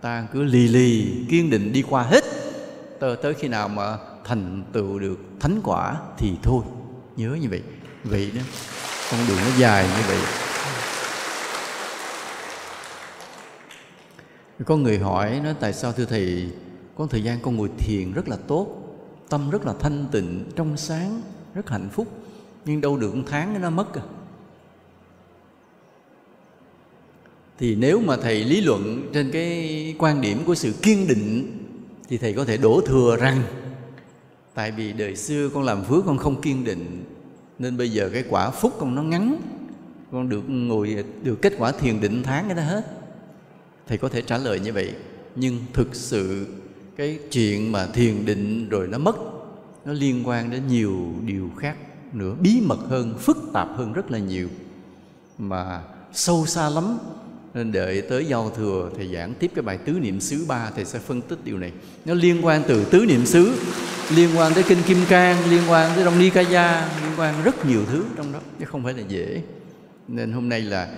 [0.00, 2.24] ta cứ lì lì kiên định đi qua hết.
[3.00, 6.62] Tới, tới khi nào mà thành tựu được thánh quả thì thôi.
[7.16, 7.62] Nhớ như vậy
[8.04, 8.42] vậy đó
[9.10, 10.18] con đường nó dài như vậy.
[14.64, 16.48] Có người hỏi nó tại sao thưa thầy
[16.96, 18.66] có thời gian con ngồi thiền rất là tốt,
[19.28, 21.22] tâm rất là thanh tịnh, trong sáng
[21.54, 22.06] rất hạnh phúc,
[22.64, 24.02] nhưng đâu được một tháng nó mất à?
[27.58, 31.58] Thì nếu mà thầy lý luận trên cái quan điểm của sự kiên định,
[32.08, 33.42] thì thầy có thể đổ thừa rằng,
[34.54, 37.04] tại vì đời xưa con làm phước con không kiên định
[37.58, 39.36] nên bây giờ cái quả phúc con nó ngắn.
[40.12, 42.82] Con được ngồi, được kết quả thiền định tháng cái đó hết.
[43.86, 44.92] Thầy có thể trả lời như vậy.
[45.36, 46.46] Nhưng thực sự
[46.96, 49.16] cái chuyện mà thiền định rồi nó mất,
[49.84, 51.76] nó liên quan đến nhiều điều khác
[52.12, 52.34] nữa.
[52.40, 54.48] Bí mật hơn, phức tạp hơn rất là nhiều.
[55.38, 55.82] Mà
[56.12, 56.98] sâu xa lắm.
[57.54, 60.84] Nên đợi tới giao thừa, thầy giảng tiếp cái bài tứ niệm xứ ba, thầy
[60.84, 61.72] sẽ phân tích điều này.
[62.04, 63.52] Nó liên quan từ tứ niệm xứ
[64.14, 67.42] liên quan tới kinh kim cang, liên quan tới đông ni ca gia liên quan
[67.44, 68.38] rất nhiều thứ trong đó.
[68.58, 69.42] Chứ không phải là dễ.
[70.08, 70.88] Nên hôm nay là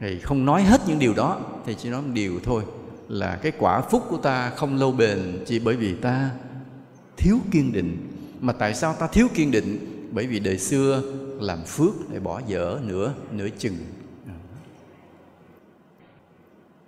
[0.00, 2.62] thầy không nói hết những điều đó, thầy chỉ nói một điều thôi,
[3.08, 6.30] là cái quả phúc của ta không lâu bền chỉ bởi vì ta
[7.16, 7.96] thiếu kiên định.
[8.40, 9.94] Mà tại sao ta thiếu kiên định?
[10.12, 11.02] Bởi vì đời xưa
[11.40, 13.76] làm phước để bỏ dở nửa nửa chừng.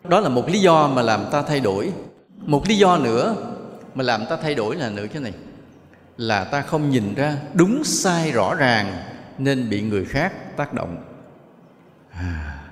[0.05, 1.93] Đó là một lý do mà làm ta thay đổi.
[2.37, 3.37] Một lý do nữa
[3.95, 5.33] mà làm ta thay đổi là nữa cái này
[6.21, 9.03] là ta không nhìn ra đúng sai rõ ràng
[9.39, 11.05] nên bị người khác tác động.
[12.11, 12.65] À,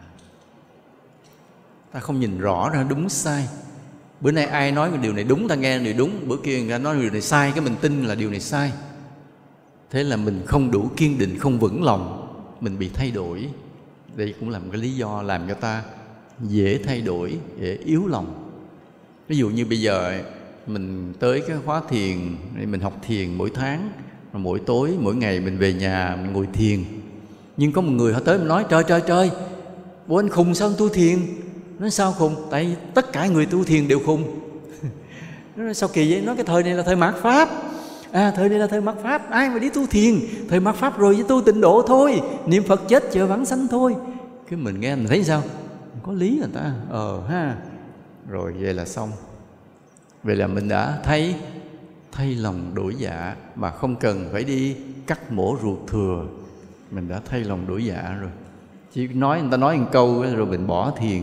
[1.92, 3.48] ta không nhìn rõ ra đúng sai.
[4.20, 6.28] Bữa nay ai nói cái điều này đúng ta nghe điều đúng.
[6.28, 8.72] Bữa kia người ta nói điều này sai cái mình tin là điều này sai.
[9.90, 13.48] Thế là mình không đủ kiên định không vững lòng mình bị thay đổi.
[14.14, 15.82] Đây cũng là một cái lý do làm cho ta
[16.40, 18.50] dễ thay đổi dễ yếu lòng.
[19.28, 20.22] Ví dụ như bây giờ
[20.68, 22.16] mình tới cái khóa thiền
[22.54, 23.90] mình học thiền mỗi tháng
[24.32, 26.84] mỗi tối, mỗi ngày mình về nhà, mình ngồi thiền.
[27.56, 29.30] Nhưng có một người họ tới mình nói, trời trời trời
[30.06, 31.18] bố anh khùng sao anh tu thiền
[31.78, 32.34] nói, sao khùng?
[32.50, 34.24] Tại tất cả người tu thiền đều khùng.
[35.56, 36.20] Nó nói, sao kỳ vậy?
[36.20, 37.48] Nói, cái thời này là thời mạt pháp.
[38.12, 39.30] À thời này là thời mạt pháp.
[39.30, 40.14] Ai mà đi tu thiền,
[40.48, 43.68] thời mạt pháp rồi với tu tịnh độ thôi, niệm phật chết chờ vãng sanh
[43.68, 43.94] thôi.
[44.50, 45.42] Cái mình nghe mình thấy sao?
[46.02, 46.72] Có lý người ta.
[46.90, 47.56] Ờ ha.
[48.28, 49.10] Rồi, vậy là xong
[50.22, 51.34] vậy là mình đã thấy
[52.12, 56.26] thay lòng đổi dạ mà không cần phải đi cắt mổ ruột thừa.
[56.90, 58.30] Mình đã thay lòng đổi dạ rồi.
[58.92, 61.22] Chỉ nói người ta nói một câu rồi mình bỏ thiền.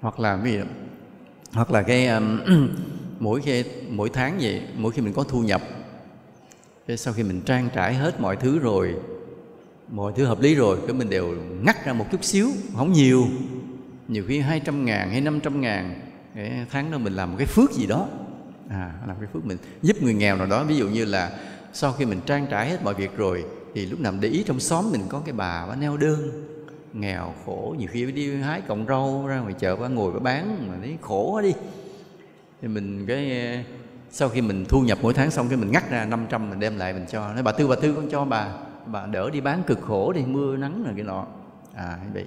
[0.00, 0.64] Hoặc là cái gì đó
[1.52, 2.40] hoặc là cái um,
[3.20, 5.62] mỗi khi mỗi tháng vậy mỗi khi mình có thu nhập
[6.86, 8.94] cái sau khi mình trang trải hết mọi thứ rồi
[9.90, 13.26] mọi thứ hợp lý rồi cái mình đều ngắt ra một chút xíu không nhiều
[14.12, 16.00] nhiều khi 200 ngàn hay 500 ngàn
[16.34, 18.08] cái tháng đó mình làm một cái phước gì đó.
[18.70, 20.64] À, làm cái phước mình giúp người nghèo nào đó.
[20.64, 21.30] Ví dụ như là
[21.72, 23.44] sau khi mình trang trải hết mọi việc rồi
[23.74, 26.46] thì lúc nào để ý trong xóm mình có cái bà bà neo đơn
[26.92, 27.74] nghèo khổ.
[27.78, 30.96] Nhiều khi đi hái cọng rau ra ngoài chợ bà ngồi bà bán mà thấy
[31.00, 31.52] khổ quá đi.
[32.62, 33.64] Thì mình cái
[34.10, 36.78] sau khi mình thu nhập mỗi tháng xong cái mình ngắt ra 500 mình đem
[36.78, 37.32] lại mình cho.
[37.32, 38.48] Nói bà tư bà tư con cho bà
[38.86, 41.26] bà đỡ đi bán cực khổ đi mưa nắng rồi cái nọ.
[41.74, 42.26] À như vậy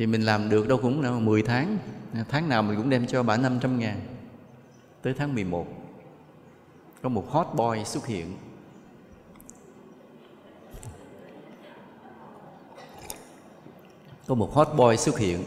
[0.00, 1.78] thì mình làm được đâu cũng là 10 tháng.
[2.28, 4.00] Tháng nào mình cũng đem cho bà 500 ngàn.
[5.02, 5.66] Tới tháng 11
[7.02, 8.36] có một hot boy xuất hiện.
[14.26, 15.44] Có một hot boy xuất hiện.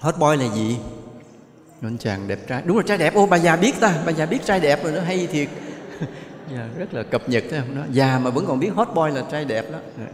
[0.00, 0.78] Hot boy là gì?
[1.82, 2.62] Anh chàng đẹp trai.
[2.66, 3.14] Đúng là trai đẹp.
[3.14, 4.02] Ô bà già biết ta.
[4.06, 5.48] Bà già biết trai đẹp rồi nó hay thiệt.
[6.52, 7.76] Dạ, rất là cập nhật thấy không?
[7.76, 9.78] Đó già mà vẫn còn biết hot boy là trai đẹp đó.
[9.98, 10.06] Dạ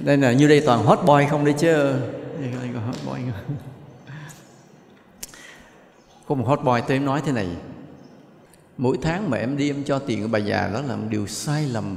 [0.00, 1.94] đây là như đây toàn hot boy không đây chứ?
[2.40, 3.20] Đây có hot boy.
[3.32, 3.56] Không?
[6.26, 7.48] có một hot boy tới em nói thế này.
[8.78, 11.26] Mỗi tháng mà em đi em cho tiền của bà già đó là một điều
[11.26, 11.96] sai lầm.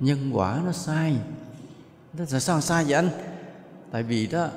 [0.00, 1.16] Nhân quả nó sai.
[2.18, 3.08] Nó là sao sai vậy anh?
[3.90, 4.48] Tại vì đó,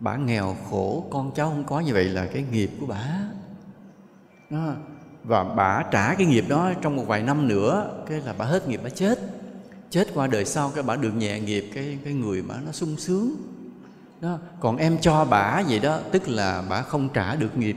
[0.00, 3.18] bà nghèo khổ, con cháu không có như vậy là cái nghiệp của bà.
[4.50, 4.74] Đó.
[5.24, 8.68] Và bà trả cái nghiệp đó trong một vài năm nữa, cái là bà hết
[8.68, 9.18] nghiệp, bà chết
[9.90, 12.96] chết qua đời sau cái bà được nhẹ nghiệp, cái cái người mà nó sung
[12.96, 13.34] sướng.
[14.20, 17.76] Đó, còn em cho bà vậy đó, tức là bà không trả được nghiệp.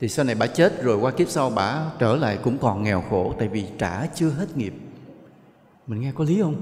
[0.00, 3.04] Thì sau này bà chết rồi, qua kiếp sau bà trở lại cũng còn nghèo
[3.10, 4.74] khổ, tại vì trả chưa hết nghiệp.
[5.86, 6.56] Mình nghe có lý không?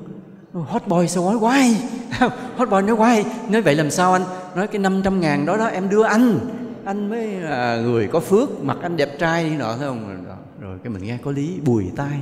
[0.52, 1.76] Hot boy sao nói quay
[2.56, 4.22] hot boy nói quay nói, vậy làm sao anh?
[4.54, 6.38] Nói, cái 500 ngàn đó đó em đưa anh.
[6.84, 10.24] Anh mới là người có phước, mặt anh đẹp trai đi nọ, thấy không?
[10.60, 12.20] Rồi cái mình nghe có lý, bùi tai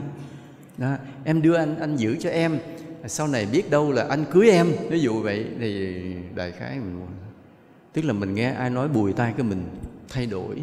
[0.78, 2.58] đó, em đưa anh anh giữ cho em.
[3.06, 4.66] Sau này biết đâu là anh cưới em.
[4.90, 5.96] Ví dụ vậy thì
[6.34, 7.06] đại khái mình
[7.92, 9.62] tức là mình nghe ai nói bùi tai cái mình
[10.08, 10.62] thay đổi.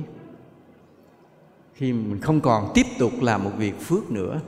[1.73, 4.41] Khi mình không còn tiếp tục làm một việc phước nữa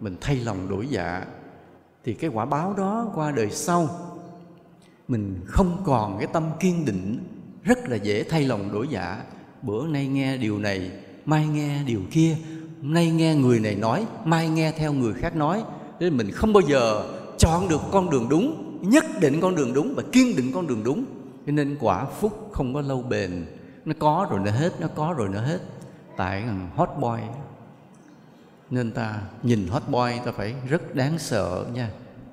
[0.00, 1.24] mình thay lòng đổi dạ
[2.04, 3.88] thì cái quả báo đó qua đời sau
[5.08, 7.18] mình không còn cái tâm kiên định
[7.62, 9.22] rất là dễ thay lòng đổi dạ.
[9.62, 10.90] Bữa nay nghe điều này
[11.24, 12.36] mai nghe điều kia
[12.82, 15.64] nay nghe người này nói, mai nghe theo người khác nói.
[16.00, 17.02] Nên mình không bao giờ
[17.38, 20.84] chọn được con đường đúng, nhất định con đường đúng và kiên định con đường
[20.84, 21.04] đúng.
[21.46, 23.46] Cho nên quả phúc không có lâu bền.
[23.84, 25.58] Nó có rồi nó hết, nó có rồi nó hết.
[26.16, 27.20] Tại thằng hot boy.
[28.70, 31.90] Nên ta nhìn hot boy ta phải rất đáng sợ nha.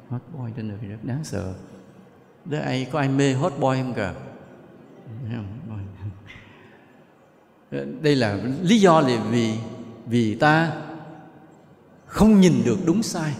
[0.09, 1.53] Hot boy trên đời rất đáng sợ.
[2.45, 4.13] Đó ai, có ai mê hot boy không cả
[8.01, 9.53] đây là lý do là vì
[10.09, 10.71] vì ta
[12.05, 13.33] không nhìn được đúng sai.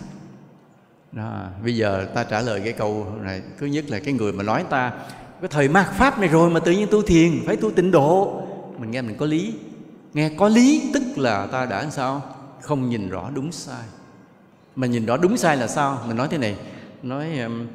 [1.12, 3.42] Đó, bây giờ ta trả lời cái câu này.
[3.58, 4.94] Thứ nhất là cái người mà nói ta
[5.42, 8.44] cái thời mạt pháp này rồi mà tự nhiên tu thiền phải tu tịnh độ.
[8.78, 9.54] Mình nghe mình có lý.
[10.14, 12.22] Nghe có lý tức là ta đã sao?
[12.62, 13.84] Không nhìn rõ đúng sai.
[14.76, 16.04] Mà nhìn rõ đúng sai là sao?
[16.08, 16.56] Mình nói thế này
[17.04, 17.68] nói um,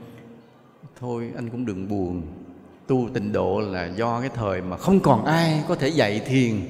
[1.01, 2.23] thôi anh cũng đừng buồn.
[2.87, 6.61] Tu tịnh độ là do cái thời mà không còn ai có thể dạy thiền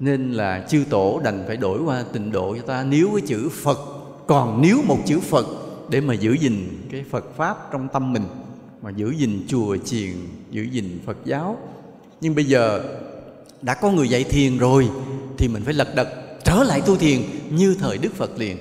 [0.00, 2.84] nên là chư tổ đành phải đổi qua tịnh độ cho ta.
[2.84, 3.78] Níu cái chữ phật,
[4.26, 5.46] còn níu một chữ phật
[5.88, 8.24] để mà giữ gìn cái phật pháp trong tâm mình,
[8.82, 10.14] mà giữ gìn chùa chiền,
[10.50, 11.58] giữ gìn phật giáo.
[12.20, 12.82] Nhưng bây giờ
[13.62, 14.88] đã có người dạy thiền rồi
[15.38, 16.08] thì mình phải lật đật
[16.44, 17.20] trở lại tu thiền
[17.50, 18.56] như thời đức phật liền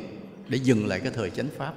[0.47, 1.73] để dừng lại cái thời chánh pháp.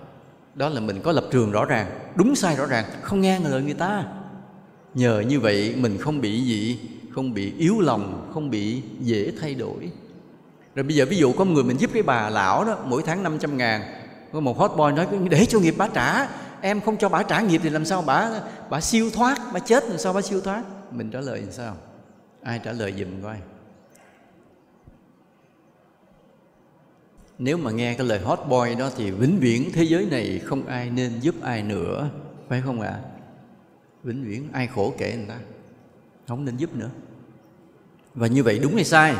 [0.54, 3.62] Đó là mình có lập trường rõ ràng, đúng sai rõ ràng, không nghe lời
[3.62, 4.04] người ta.
[4.94, 6.78] Nhờ như vậy mình không bị gì
[7.14, 9.90] không bị yếu lòng, không bị dễ thay đổi.
[10.74, 13.22] Rồi bây giờ ví dụ có người mình giúp cái bà lão đó, mỗi tháng
[13.22, 13.82] 500 ngàn,
[14.32, 16.28] có một hot boy nói, để cho nghiệp bà trả,
[16.60, 18.40] em không cho bà trả nghiệp thì làm sao bà
[18.70, 20.62] bà siêu thoát, bà chết làm sao bà siêu thoát?
[20.92, 21.76] Mình trả lời làm sao?
[22.42, 23.36] Ai trả lời giùm coi.
[27.38, 30.66] Nếu mà nghe cái lời hot boy đó thì vĩnh viễn thế giới này không
[30.66, 32.08] ai nên giúp ai nữa,
[32.48, 32.90] phải không ạ?
[32.90, 33.12] À?
[34.04, 35.38] vĩnh viễn ai khổ kể người ta?
[36.28, 36.90] Không nên giúp nữa.
[38.14, 39.16] Và như vậy đúng hay sai?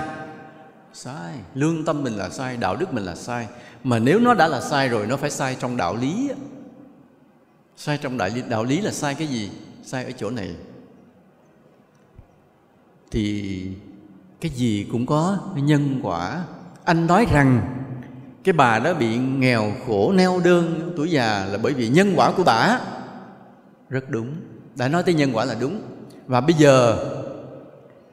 [0.93, 1.35] Sai.
[1.55, 3.49] Lương tâm mình là sai đạo đức mình là sai.
[3.85, 6.31] Mà nếu nó đã là sai rồi nó phải sai trong đạo lý
[7.77, 9.51] sai trong đạo lý đạo lý là sai cái gì?
[9.85, 10.57] Sai ở chỗ này.
[13.11, 13.69] Thì
[14.41, 16.45] cái gì cũng có nhân quả.
[16.85, 17.79] Anh nói rằng
[18.45, 22.33] cái bà đó bị nghèo khổ neo đơn tuổi già là bởi vì nhân quả
[22.37, 22.81] của bà
[23.89, 24.35] rất đúng.
[24.77, 25.81] Đã nói tới nhân quả là đúng
[26.27, 26.99] và bây giờ,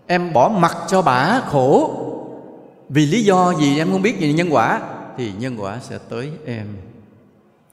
[0.08, 1.96] em bỏ mặt cho bà khổ.
[2.90, 4.82] Vì lý do gì em không biết gì nhân quả,
[5.18, 6.68] thì nhân quả sẽ tới em.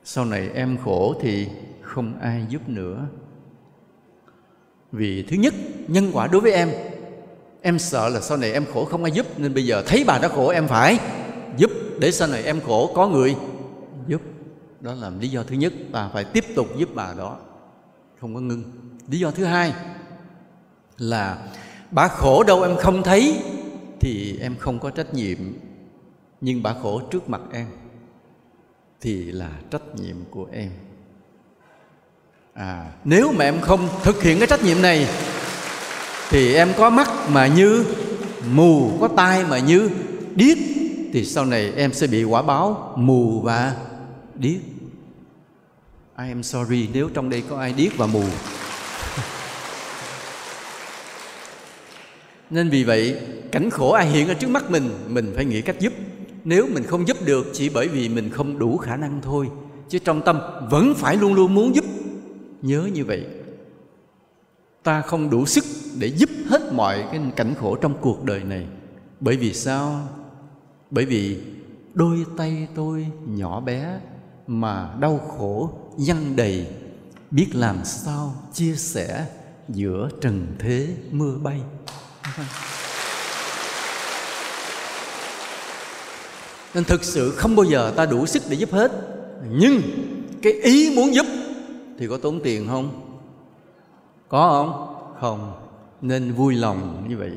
[0.05, 1.49] Sau này em khổ thì
[1.83, 2.99] không ai giúp nữa.
[4.93, 5.55] Vì thứ nhất,
[5.89, 6.71] nhân quả đối với em.
[7.63, 10.19] Em sợ là sau này em khổ không ai giúp, nên bây giờ thấy bà
[10.19, 10.99] đã khổ, em phải
[11.57, 11.71] giúp.
[11.99, 13.37] Để sau này em khổ, có người
[14.07, 14.21] giúp.
[14.81, 15.73] Đó là lý do thứ nhất.
[15.93, 17.37] Bà phải tiếp tục giúp bà đó.
[18.21, 18.65] Không có ngưng.
[19.09, 19.73] Lý do thứ hai
[20.99, 21.39] là
[21.91, 23.43] bà khổ đâu em không thấy?
[24.01, 25.39] Thì em không có trách nhiệm,
[26.41, 27.67] nhưng bà khổ trước mặt em
[29.01, 30.71] thì là trách nhiệm của em.
[32.55, 35.09] À nếu mà em không thực hiện cái trách nhiệm này
[36.31, 37.85] thì em có mắt mà như,
[38.53, 39.91] mù có tai mà như
[40.35, 40.59] điếc,
[41.13, 43.77] thì sau này em sẽ bị quả báo mù và
[44.35, 44.61] điếc.
[46.19, 48.25] I am sorry nếu trong đây có ai điếc và mù?
[52.51, 53.21] Nên vì vậy,
[53.53, 55.93] cảnh khổ ai hiện ở trước mắt mình Mình phải nghĩ cách giúp.
[56.45, 59.49] Nếu mình không giúp được chỉ bởi vì mình không đủ khả năng thôi,
[59.89, 60.41] Chứ trong tâm
[60.71, 61.85] vẫn phải luôn luôn muốn giúp.
[62.63, 63.25] Nhớ như vậy,
[64.87, 65.65] Ta không đủ sức
[65.99, 68.67] để giúp hết mọi cái cảnh khổ trong cuộc đời này.
[69.21, 70.09] Bởi vì sao?
[70.91, 71.41] Bởi vì
[71.95, 74.01] đôi tay tôi nhỏ bé
[74.47, 76.67] Mà đau khổ dăng đầy.
[77.31, 79.27] Biết làm sao chia sẻ
[79.69, 81.61] giữa trần thế mưa bay.
[86.75, 88.93] nên thực sự không bao giờ ta đủ sức để giúp hết.
[89.51, 89.83] Nhưng
[90.43, 91.27] cái ý muốn giúp
[91.99, 93.19] thì có tốn tiền không?
[94.29, 94.93] Có không?
[95.21, 95.53] Không.
[96.01, 97.33] Nên vui lòng như vậy.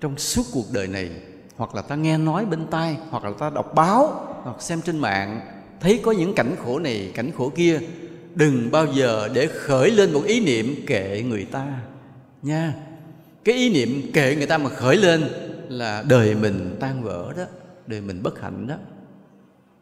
[0.00, 1.10] Trong suốt cuộc đời này,
[1.56, 4.98] hoặc là ta nghe nói bên tai, hoặc là ta đọc báo, hoặc xem trên
[4.98, 5.40] mạng,
[5.80, 7.80] thấy có những cảnh khổ này, cảnh khổ kia,
[8.34, 11.66] đừng bao giờ để khởi lên một ý niệm kệ người ta
[12.42, 12.74] nha
[13.44, 15.24] cái ý niệm kệ người ta mà khởi lên
[15.68, 17.44] là đời mình tan vỡ đó,
[17.86, 18.76] đời mình bất hạnh đó.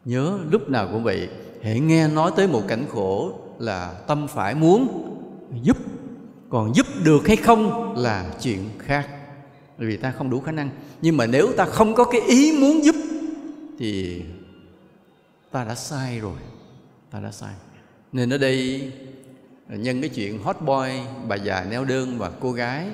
[0.05, 1.29] Nhớ lúc nào cũng vậy,
[1.63, 5.09] hãy nghe nói tới một cảnh khổ là tâm phải muốn
[5.61, 5.77] giúp,
[6.49, 9.09] còn giúp được hay không là chuyện khác.
[9.77, 10.69] Vì ta không đủ khả năng,
[11.01, 12.95] nhưng mà nếu ta không có cái ý muốn giúp
[13.79, 14.21] thì
[15.51, 16.37] ta đã sai rồi,
[17.11, 17.53] ta đã sai.
[18.11, 18.91] Nên ở đây,
[19.69, 20.89] nhân cái chuyện hot boy,
[21.27, 22.87] bà già neo đơn và cô gái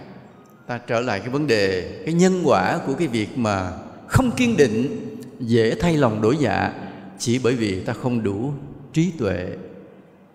[0.70, 3.72] ta trở lại cái vấn đề, cái nhân quả của cái việc mà
[4.08, 5.00] không kiên định,
[5.40, 6.74] dễ thay lòng đổi dạ
[7.20, 8.54] chỉ bởi vì ta không đủ
[8.94, 9.48] trí tuệ.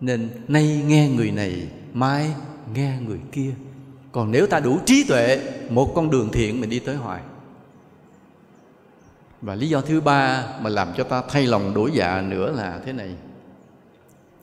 [0.00, 2.30] Nên nay nghe người này, mai
[2.74, 3.50] nghe người kia.
[4.12, 7.20] Còn nếu ta đủ trí tuệ, một con đường thiện mình đi tới hoài.
[9.42, 12.80] Và lý do thứ ba mà làm cho ta thay lòng đổi dạ nữa là
[12.86, 13.10] thế này.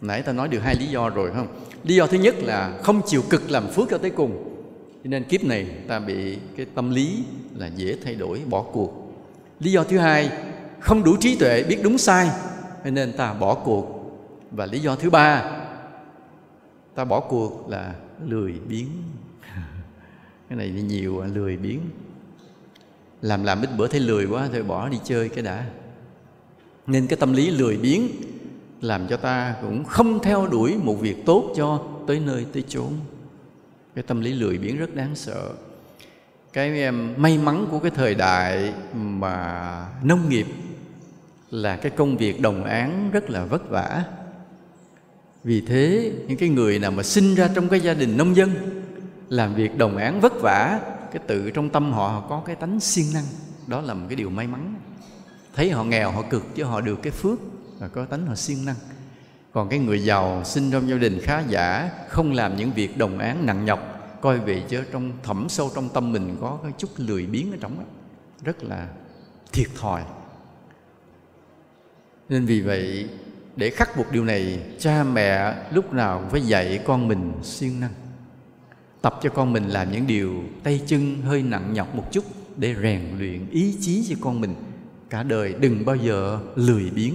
[0.02, 1.48] Nãy ta nói được hai lý do rồi không?
[1.84, 4.51] Lý do thứ nhất là không chịu cực làm phước cho tới cùng
[5.04, 7.24] cho nên kiếp này ta bị cái tâm lý
[7.56, 9.14] là dễ thay đổi, bỏ cuộc.
[9.60, 10.32] Lý do thứ hai,
[10.80, 12.30] không đủ trí tuệ biết đúng sai,
[12.84, 13.97] cho nên ta bỏ cuộc.
[14.52, 15.62] Và lý do thứ ba,
[16.95, 17.95] ta bỏ cuộc là
[18.26, 18.88] lười biếng.
[20.49, 21.80] Cái này thì nhiều à, lười biếng.
[23.22, 25.66] Làm làm ít bữa thấy lười quá, thôi bỏ đi chơi cái đã.
[26.88, 28.08] Nên cái tâm lý lười biếng
[28.82, 32.93] làm cho ta cũng không theo đuổi một việc tốt cho tới nơi tới chốn
[33.96, 35.50] cái tâm lý lười biếng rất đáng sợ.
[36.54, 40.46] Cái em may mắn của cái thời đại mà nông nghiệp
[41.52, 44.04] là cái công việc đồng án rất là vất vả.
[45.44, 48.50] Vì thế những cái người nào mà sinh ra trong cái gia đình nông dân
[49.30, 50.80] làm việc đồng án vất vả
[51.12, 53.26] cái tự trong tâm họ, họ có cái tánh siêng năng.
[53.68, 54.76] Đó là một cái điều may mắn.
[55.56, 57.39] Thấy họ nghèo họ cực chứ họ được cái phước
[57.80, 58.76] và có tánh họ siêng năng
[59.52, 63.20] còn cái người giàu sinh trong gia đình khá giả, không làm những việc đồng
[63.20, 63.80] án, nặng nhọc,
[64.22, 67.58] coi vậy chứ trong thẳm sâu trong tâm mình có cái chút lười biếng ở
[67.62, 67.84] trong đó
[68.43, 68.88] rất là
[69.52, 70.02] thiệt thòi.
[72.30, 73.10] Nên vì vậy,
[73.56, 77.80] để khắc phục điều này, cha mẹ lúc nào cũng phải dạy con mình siêng
[77.80, 77.93] năng,
[79.02, 82.24] tập cho con mình làm những điều tay chân hơi nặng nhọc một chút
[82.58, 84.56] để rèn luyện ý chí cho con mình.
[85.10, 87.14] Cả đời đừng bao giờ lười biếng,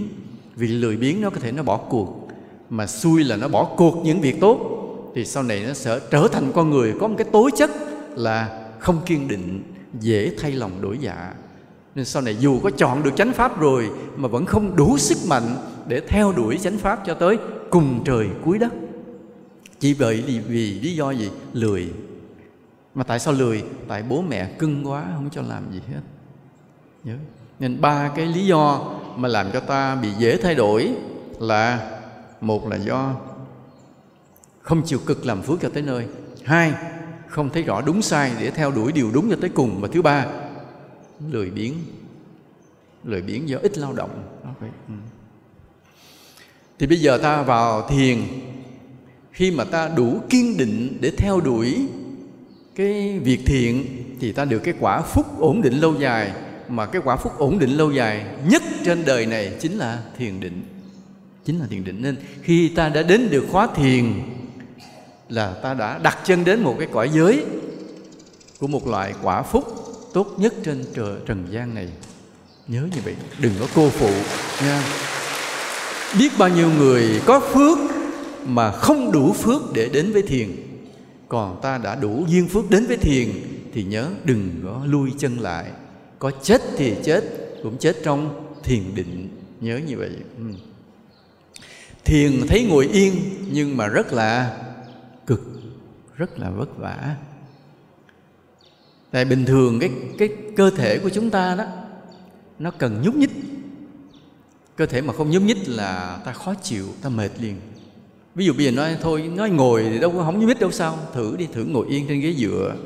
[0.57, 2.26] vì lười biếng nó có thể nó bỏ cuộc
[2.71, 4.77] mà xui là nó bỏ cuộc những việc tốt
[5.15, 7.71] thì sau này nó sẽ trở thành con người có một cái tố chất
[8.15, 9.63] là không kiên định
[10.01, 11.33] dễ thay lòng đổi dạ.
[11.95, 15.19] Nên sau này dù có chọn được chánh pháp rồi mà vẫn không đủ sức
[15.29, 15.57] mạnh
[15.89, 17.39] để theo đuổi chánh pháp cho tới
[17.71, 18.73] cùng trời cuối đất.
[19.81, 21.31] Chỉ bởi vì, vì lý do gì?
[21.53, 21.93] Lười.
[22.95, 23.65] Mà tại sao lười?
[23.89, 26.01] Tại bố mẹ cưng quá không cho làm gì hết.
[27.05, 27.15] Nhớ.
[27.59, 30.91] Nên ba cái lý do mà làm cho ta bị dễ thay đổi
[31.41, 31.91] là
[32.41, 33.15] một là do
[34.67, 36.07] không chịu cực làm phước cho tới nơi.
[36.45, 36.73] Hai
[37.29, 39.81] không thấy rõ đúng sai để theo đuổi điều đúng cho tới cùng.
[39.81, 40.27] Và thứ ba
[41.31, 41.75] lười biếng.
[43.05, 44.23] Lười biếng do ít lao động.
[44.45, 44.71] Okay.
[44.89, 44.95] ừ.
[46.79, 48.19] thì bây giờ ta vào thiền.
[49.33, 51.87] Khi mà ta đủ kiên định để theo đuổi
[52.75, 53.87] cái việc thiện
[54.21, 56.33] thì ta được cái quả phúc ổn định lâu dài.
[56.69, 60.41] Mà cái quả phúc ổn định lâu dài nhất trên đời này chính là thiền
[60.41, 60.63] định
[61.47, 62.03] chính là thiền định.
[62.03, 64.13] Nên khi ta đã đến được khóa thiền
[65.29, 67.45] là ta đã đặt chân đến một cái cõi giới
[68.59, 69.65] của một loại quả phúc
[70.15, 71.89] tốt nhất trên trời, trần gian này.
[72.69, 74.11] Nhớ như vậy đừng có cô phụ
[74.65, 74.83] nha.
[76.19, 77.79] Biết bao nhiêu người có phước
[78.47, 80.49] mà không đủ phước để đến với thiền.
[81.29, 83.29] Còn ta đã đủ duyên phước đến với thiền
[83.75, 85.65] thì nhớ đừng có lui chân lại.
[86.19, 87.25] Có chết thì chết
[87.63, 89.29] cũng chết trong thiền định.
[89.61, 90.11] Nhớ như vậy.
[90.39, 90.45] Ừ
[92.07, 93.15] thiền thấy ngồi yên,
[93.51, 94.59] nhưng mà rất là
[95.27, 95.43] cực,
[96.17, 97.17] rất là vất vả.
[99.11, 101.65] Tại bình thường cái cái cơ thể của chúng ta đó,
[102.59, 103.31] nó cần nhúc nhích.
[104.77, 107.57] Cơ thể mà không nhúc nhích là ta khó chịu, ta mệt liền.
[108.35, 110.71] Ví dụ bây giờ nói, thôi, nói ngồi thì đâu có không nhúc nhích đâu
[110.71, 112.77] sao, thử đi, thử ngồi yên trên ghế dựa.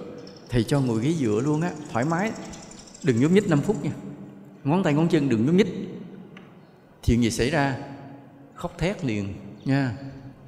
[0.48, 2.32] Thầy cho ngồi ghế dựa luôn á, thoải mái.
[3.02, 3.90] Đừng nhúc nhích 5 phút nha.
[4.64, 5.88] Ngón tay ngón chân đừng nhúc nhích.
[7.04, 7.76] Chuyện gì xảy ra?
[8.60, 9.34] Khóc thét liền.
[9.64, 9.92] Nha.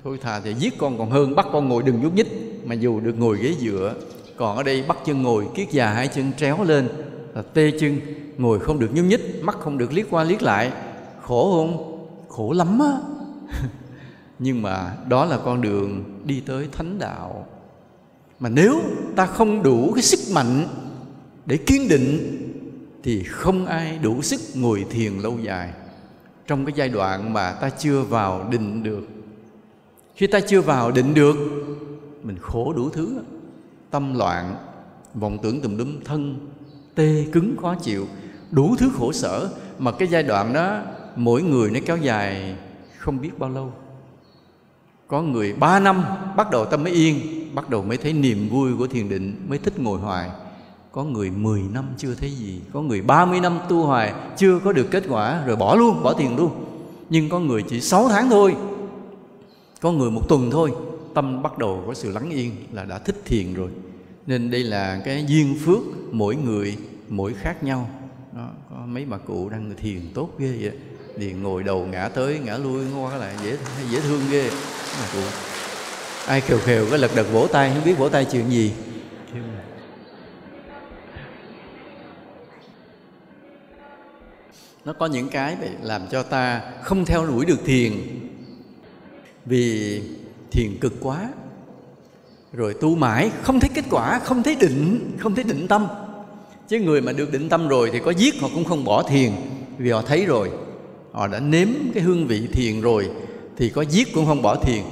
[0.05, 2.61] Thôi thà thì giết con còn hơn bắt con ngồi đừng nhúc nhích.
[2.65, 3.95] Mà dù được ngồi ghế dựa
[4.37, 6.89] còn ở đây bắt chân ngồi kiết già hai chân tréo lên.
[7.35, 8.01] Là tê chân
[8.39, 10.73] ngồi không được nhúc nhích mắt không được liếc qua liếc lại.
[11.23, 11.99] Khổ không?
[12.29, 12.99] Khổ lắm á.
[14.39, 17.47] Nhưng mà đó là con đường đi tới thánh đạo.
[18.41, 18.81] Mà nếu
[19.17, 20.67] ta không đủ cái sức mạnh
[21.47, 22.39] để kiên định
[23.03, 25.73] thì không ai đủ sức ngồi thiền lâu dài
[26.47, 29.09] trong cái giai đoạn mà ta chưa vào định được.
[30.15, 31.37] Khi ta chưa vào định được,
[32.23, 33.23] mình khổ đủ thứ.
[33.91, 34.57] Tâm loạn,
[35.15, 36.49] vọng tưởng tùm lum, thân,
[36.95, 38.07] tê, cứng, khó chịu,
[38.51, 39.49] đủ thứ khổ sở.
[39.79, 40.81] Mà cái giai đoạn đó,
[41.17, 42.57] mỗi người nó kéo dài
[42.99, 43.73] không biết bao lâu.
[45.09, 46.05] Có người ba năm
[46.37, 47.21] bắt đầu tâm mới yên,
[47.55, 50.31] bắt đầu mới thấy niềm vui của thiền định, mới thích ngồi hoài
[50.93, 54.73] có người 10 năm chưa thấy gì có người 30 năm tu hoài chưa có
[54.73, 56.65] được kết quả rồi bỏ luôn bỏ thiền luôn.
[57.11, 58.57] Nhưng có người chỉ 6 tháng thôi
[59.81, 60.73] có người một tuần thôi
[61.15, 63.69] tâm bắt đầu có sự lắng yên là đã thích thiền rồi.
[64.27, 65.81] Nên đây là cái duyên phước
[66.13, 66.77] mỗi người
[67.09, 67.91] mỗi khác nhau.
[68.37, 70.73] Đó, có mấy bà cụ đang thiền tốt ghê vậy
[71.17, 73.57] thì ngồi đầu ngã tới ngã lui qua lại dễ
[73.91, 74.51] dễ thương ghê.
[75.01, 75.27] Bà cụ.
[76.27, 78.73] Ai khều khều cái lật đật vỗ tay không biết vỗ tay chuyện gì.
[84.85, 87.93] Nó có những cái để làm cho ta không theo đuổi được thiền.
[89.47, 90.01] Vì
[90.51, 91.29] thiền cực quá,
[92.53, 95.87] rồi tu mãi, không thấy kết quả, không thấy định, không thấy định tâm.
[96.69, 99.33] Chứ người mà được định tâm rồi thì có giết họ cũng không bỏ thiền,
[99.79, 100.51] vì họ thấy rồi.
[101.13, 103.11] Họ đã nếm cái hương vị thiền rồi
[103.57, 104.83] thì có giết cũng không bỏ thiền.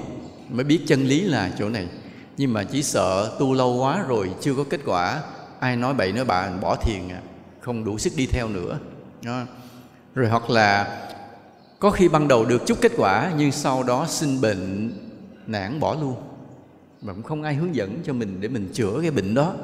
[0.49, 1.88] Mới biết chân lý là chỗ này.
[2.36, 5.22] Nhưng mà chỉ sợ tu lâu quá rồi chưa có kết quả,
[5.61, 7.20] ai nói bậy nói bạ, bỏ thiền à.
[7.61, 8.78] Không đủ sức đi theo nữa.
[9.22, 9.43] Đó
[10.14, 10.96] rồi hoặc là
[11.78, 14.92] có khi ban đầu được chút kết quả, nhưng sau đó sinh bệnh,
[15.46, 16.14] nản, bỏ luôn.
[17.02, 19.54] Mà cũng không ai hướng dẫn cho mình để mình chữa cái bệnh đó.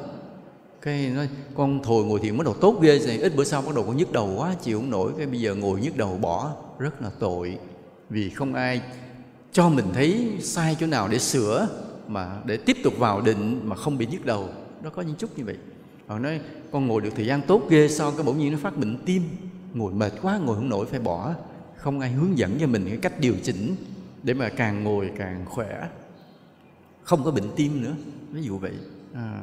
[0.81, 3.75] Cái nói con thồi ngồi thiền bắt đầu tốt ghê rồi ít bữa sau bắt
[3.75, 5.11] đầu con nhức đầu quá, chịu không nổi.
[5.17, 7.57] Cái bây giờ ngồi nhức đầu bỏ, rất là tội.
[8.09, 8.81] Vì không ai
[9.51, 11.67] cho mình thấy sai chỗ nào để sửa,
[12.07, 14.49] mà để tiếp tục vào định mà không bị nhức đầu.
[14.83, 15.55] Nó có những chút như vậy.
[16.07, 16.39] Họ nói,
[16.71, 19.23] con ngồi được thời gian tốt ghê sau cái bỗng nhiên nó phát bệnh tim?
[19.73, 21.33] Ngồi mệt quá, ngồi không nổi, phải bỏ.
[21.75, 23.75] Không ai hướng dẫn cho mình cái cách điều chỉnh
[24.23, 25.87] để mà càng ngồi càng khỏe.
[27.03, 27.93] Không có bệnh tim nữa,
[28.31, 28.73] ví dụ vậy.
[29.13, 29.41] À.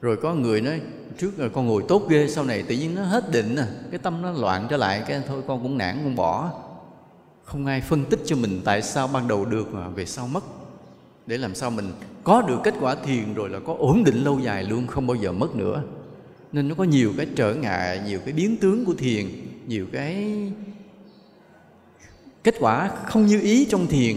[0.00, 0.80] rồi có người nói,
[1.18, 3.98] trước rồi con ngồi tốt ghê, sau này tự nhiên nó hết định à cái
[3.98, 6.52] tâm nó loạn trở lại, cái thôi con cũng nản con bỏ.
[7.44, 10.44] Không ai phân tích cho mình tại sao ban đầu được mà về sau mất.
[11.26, 11.92] Để làm sao mình
[12.24, 15.14] có được kết quả thiền rồi là có ổn định lâu dài luôn, không bao
[15.14, 15.82] giờ mất nữa
[16.52, 19.26] nên nó có nhiều cái trở ngại, nhiều cái biến tướng của thiền,
[19.66, 20.32] nhiều cái
[22.44, 24.16] kết quả không như ý trong thiền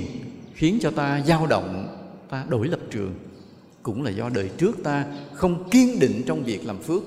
[0.54, 1.98] khiến cho ta dao động,
[2.30, 3.14] ta đổi lập trường.
[3.84, 7.04] Cũng là do đời trước ta không kiên định trong việc làm phước.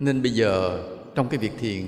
[0.00, 0.82] Nên bây giờ
[1.14, 1.86] trong cái việc thiền,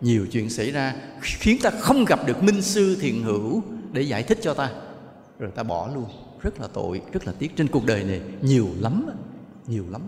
[0.00, 4.22] nhiều chuyện xảy ra khiến ta không gặp được minh sư thiền hữu để giải
[4.22, 4.70] thích cho ta.
[5.38, 6.04] Rồi ta bỏ luôn.
[6.42, 8.20] Rất là tội, rất là tiếc trên cuộc đời này.
[8.42, 9.06] Nhiều lắm
[9.66, 10.02] nhiều lắm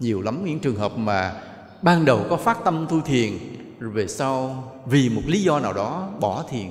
[0.00, 1.42] nhiều lắm những trường hợp mà
[1.82, 3.32] ban đầu có phát tâm tu thiền,
[3.80, 6.70] rồi về sau vì một lý do nào đó bỏ thiền.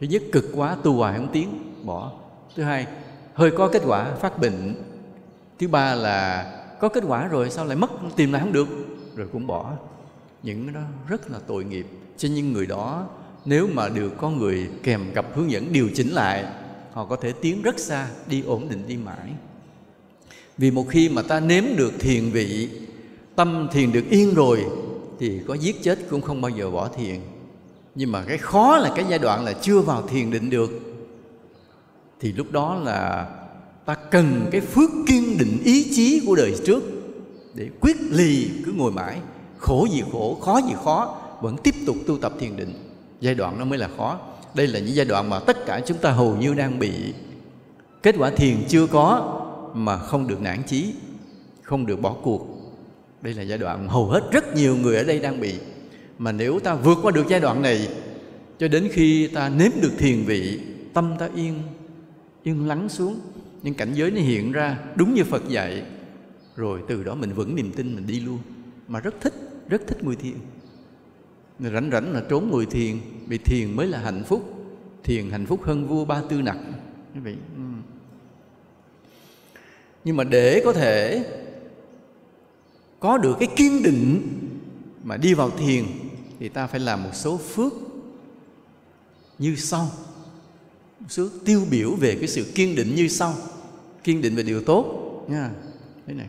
[0.00, 1.48] Thứ nhất, cực quá, tu hoài không tiến,
[1.84, 2.12] bỏ.
[2.56, 2.86] Thứ hai,
[3.34, 4.74] hơi có kết quả, phát bệnh.
[5.58, 6.44] Thứ ba là
[6.80, 8.68] có kết quả rồi sao lại mất, tìm lại không được,
[9.16, 9.72] rồi cũng bỏ.
[10.42, 11.86] Những cái đó rất là tội nghiệp.
[12.16, 13.06] Cho những người đó,
[13.44, 16.44] nếu mà được có người kèm cặp hướng dẫn điều chỉnh lại,
[16.92, 19.30] họ có thể tiến rất xa, đi ổn định đi mãi
[20.58, 22.68] vì một khi mà ta nếm được thiền vị,
[23.36, 24.64] tâm thiền được yên rồi,
[25.20, 27.20] thì có giết chết cũng không bao giờ bỏ thiền.
[27.94, 30.70] Nhưng mà cái khó là cái giai đoạn là chưa vào thiền định được.
[32.20, 33.28] Thì lúc đó là
[33.84, 36.82] ta cần cái phước kiên định ý chí của đời trước
[37.54, 39.18] để quyết lì cứ ngồi mãi,
[39.58, 42.74] khổ gì khổ, khó gì khó, vẫn tiếp tục tu tập thiền định.
[43.20, 44.18] Giai đoạn đó mới là khó.
[44.54, 46.92] Đây là những giai đoạn mà tất cả chúng ta hầu như đang bị.
[48.02, 49.38] Kết quả thiền chưa có
[49.74, 50.94] mà không được nản chí,
[51.62, 52.46] không được bỏ cuộc.
[53.22, 55.54] Đây là giai đoạn hầu hết rất nhiều người ở đây đang bị.
[56.18, 57.88] Mà nếu ta vượt qua được giai đoạn này,
[58.58, 60.60] cho đến khi ta nếm được thiền vị,
[60.94, 61.54] tâm ta yên
[62.42, 63.20] yên lắng xuống.
[63.62, 65.82] Những cảnh giới nó hiện ra đúng như phật dạy,
[66.56, 68.38] rồi từ đó mình vững niềm tin, mình đi luôn.
[68.88, 69.34] Mà rất thích
[69.68, 70.34] rất thích mùi thiền.
[71.60, 72.96] Rảnh rảnh là trốn ngồi thiền,
[73.26, 74.54] vì thiền mới là hạnh phúc.
[75.04, 76.56] Thiền hạnh phúc hơn vua ba tư nặc.
[77.14, 77.34] Quý vị.
[77.56, 77.62] Ừ
[80.04, 81.24] nhưng mà để có thể
[83.00, 84.28] có được cái kiên định
[85.04, 85.84] mà đi vào thiền,
[86.40, 87.72] thì ta phải làm một số phước
[89.38, 89.90] như sau.
[91.00, 93.34] Một số tiêu biểu về cái sự kiên định như sau.
[94.04, 94.84] Kiên định về điều tốt,
[95.28, 95.50] nha.
[96.06, 96.26] Thế này.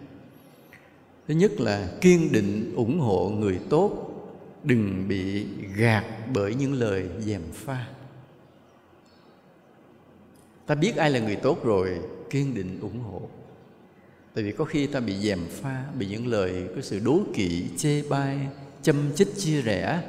[1.27, 4.09] Thứ nhất là kiên định ủng hộ người tốt,
[4.63, 5.45] đừng bị
[5.75, 7.87] gạt bởi những lời dèm pha.
[10.65, 11.99] Ta biết ai là người tốt rồi,
[12.29, 13.21] kiên định ủng hộ
[14.35, 17.65] tại vì có khi ta bị dèm pha, bị những lời có sự đố kỵ,
[17.77, 18.47] chê bai,
[18.81, 20.01] châm chích, chia rẽ,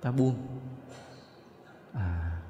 [0.00, 0.34] ta buông.
[1.92, 2.40] À.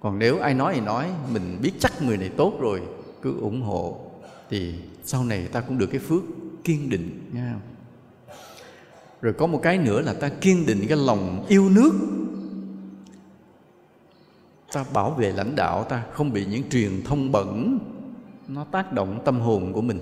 [0.00, 2.82] còn nếu ai nói thì nói, mình biết chắc người này tốt rồi,
[3.22, 4.10] cứ ủng hộ,
[4.50, 4.74] thì
[5.04, 6.22] sau này ta cũng được cái phước
[6.64, 7.54] kiên định nha
[9.20, 11.92] rồi có một cái nữa là ta kiên định cái lòng yêu nước.
[14.72, 17.78] Ta bảo vệ lãnh đạo ta, không bị những truyền thông bẩn
[18.48, 20.00] nó tác động tâm hồn của mình.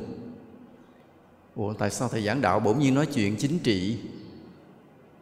[1.55, 3.99] Ủa, tại sao thầy giảng đạo bỗng nhiên nói chuyện chính trị?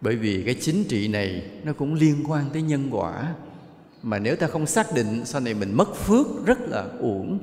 [0.00, 3.34] Bởi vì cái chính trị này nó cũng liên quan tới nhân quả.
[4.02, 7.38] Mà nếu ta không xác định, sau này mình mất phước rất là uổng.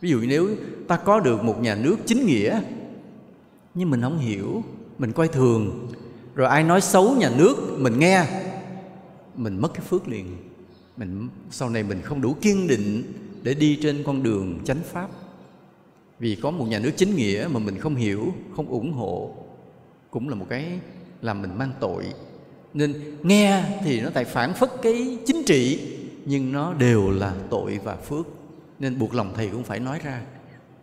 [0.00, 0.48] Ví dụ nếu
[0.88, 2.60] ta có được một nhà nước chính nghĩa,
[3.74, 4.62] nhưng mình không hiểu,
[4.98, 5.88] mình coi thường,
[6.34, 8.26] rồi ai nói xấu nhà nước, mình nghe,
[9.36, 10.36] mình mất cái phước liền.
[10.96, 13.02] Mình, sau này mình không đủ kiên định
[13.44, 15.08] để đi trên con đường chánh pháp.
[16.18, 19.30] Vì có một nhà nước chính nghĩa mà mình không hiểu, không ủng hộ,
[20.10, 20.78] cũng là một cái
[21.22, 22.04] làm mình mang tội.
[22.74, 25.78] Nên nghe thì nó tại phản phất cái chính trị,
[26.24, 28.26] nhưng nó đều là tội và phước.
[28.78, 30.22] Nên buộc lòng thầy cũng phải nói ra,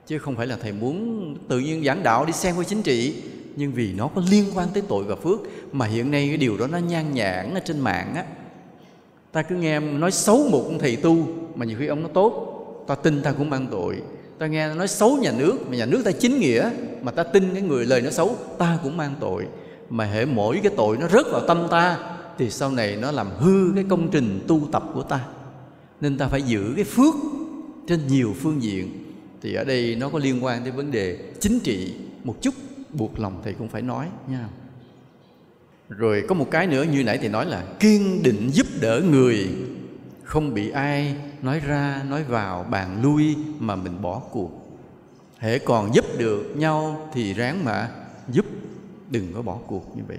[0.07, 3.23] chứ không phải là thầy muốn tự nhiên giảng đạo đi xen với chính trị.
[3.55, 5.39] Nhưng vì nó có liên quan tới tội và phước,
[5.71, 8.25] mà hiện nay cái điều đó nó nhan nhản ở trên mạng á.
[9.31, 12.57] Ta cứ nghe nói xấu một ông thầy tu mà nhiều khi ông nó tốt,
[12.87, 14.01] ta tin ta cũng mang tội.
[14.37, 16.69] Ta nghe nói xấu nhà nước, mà nhà nước ta chính nghĩa,
[17.01, 19.47] mà ta tin cái người lời nó xấu, ta cũng mang tội.
[19.89, 21.97] Mà hệ mỗi cái tội nó rớt vào tâm ta,
[22.37, 25.19] thì sau này nó làm hư cái công trình tu tập của ta.
[26.01, 27.15] Nên ta phải giữ cái phước
[27.87, 28.89] trên nhiều phương diện.
[29.41, 31.93] Thì ở đây nó có liên quan tới vấn đề chính trị
[32.23, 32.53] một chút,
[32.93, 34.47] buộc lòng thầy cũng phải nói, nha.
[35.89, 39.47] Rồi có một cái nữa như nãy thì nói là kiên định giúp đỡ người
[40.23, 44.51] không bị ai nói ra, nói vào, bàn lui mà mình bỏ cuộc.
[45.39, 47.89] Hễ còn giúp được nhau thì ráng mà
[48.27, 48.45] giúp,
[49.09, 50.17] đừng có bỏ cuộc như vậy.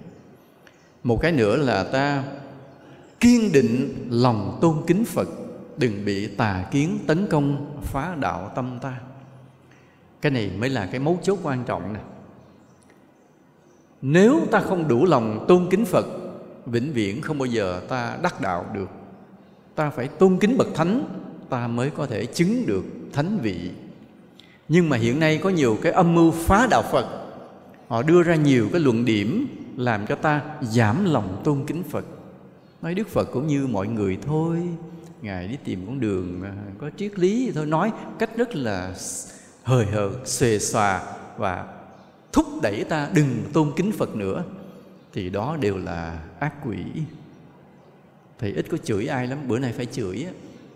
[1.05, 2.25] Một cái nữa là ta
[3.21, 5.29] kiên định lòng tôn kính phật,
[5.77, 9.01] đừng bị tà kiến tấn công, phá đạo tâm ta.
[10.21, 12.01] Cái này mới là cái mấu chốt quan trọng nè.
[14.03, 16.07] Nếu ta không đủ lòng tôn kính phật,
[16.67, 18.89] vĩnh viễn không bao giờ ta đắc đạo được
[19.75, 21.05] ta phải tôn kính bậc thánh,
[21.49, 23.71] ta mới có thể chứng được thánh vị.
[24.69, 27.07] Nhưng mà hiện nay có nhiều cái âm mưu phá đạo phật.
[27.89, 29.47] Họ đưa ra nhiều cái luận điểm
[29.77, 32.05] làm cho ta giảm lòng tôn kính phật.
[32.83, 34.59] Nói đức phật cũng như mọi người thôi.
[35.23, 37.67] Ngài đi tìm con đường à, có triết lý thôi.
[37.67, 38.95] Nói cách rất là
[39.63, 41.03] hời hợt xuề xòa
[41.37, 41.67] và
[42.33, 44.45] thúc đẩy ta đừng tôn kính phật nữa.
[45.13, 46.79] Thì đó đều là ác quỷ
[48.43, 50.33] thầy ít có chửi ai lắm bữa nay phải chửi á.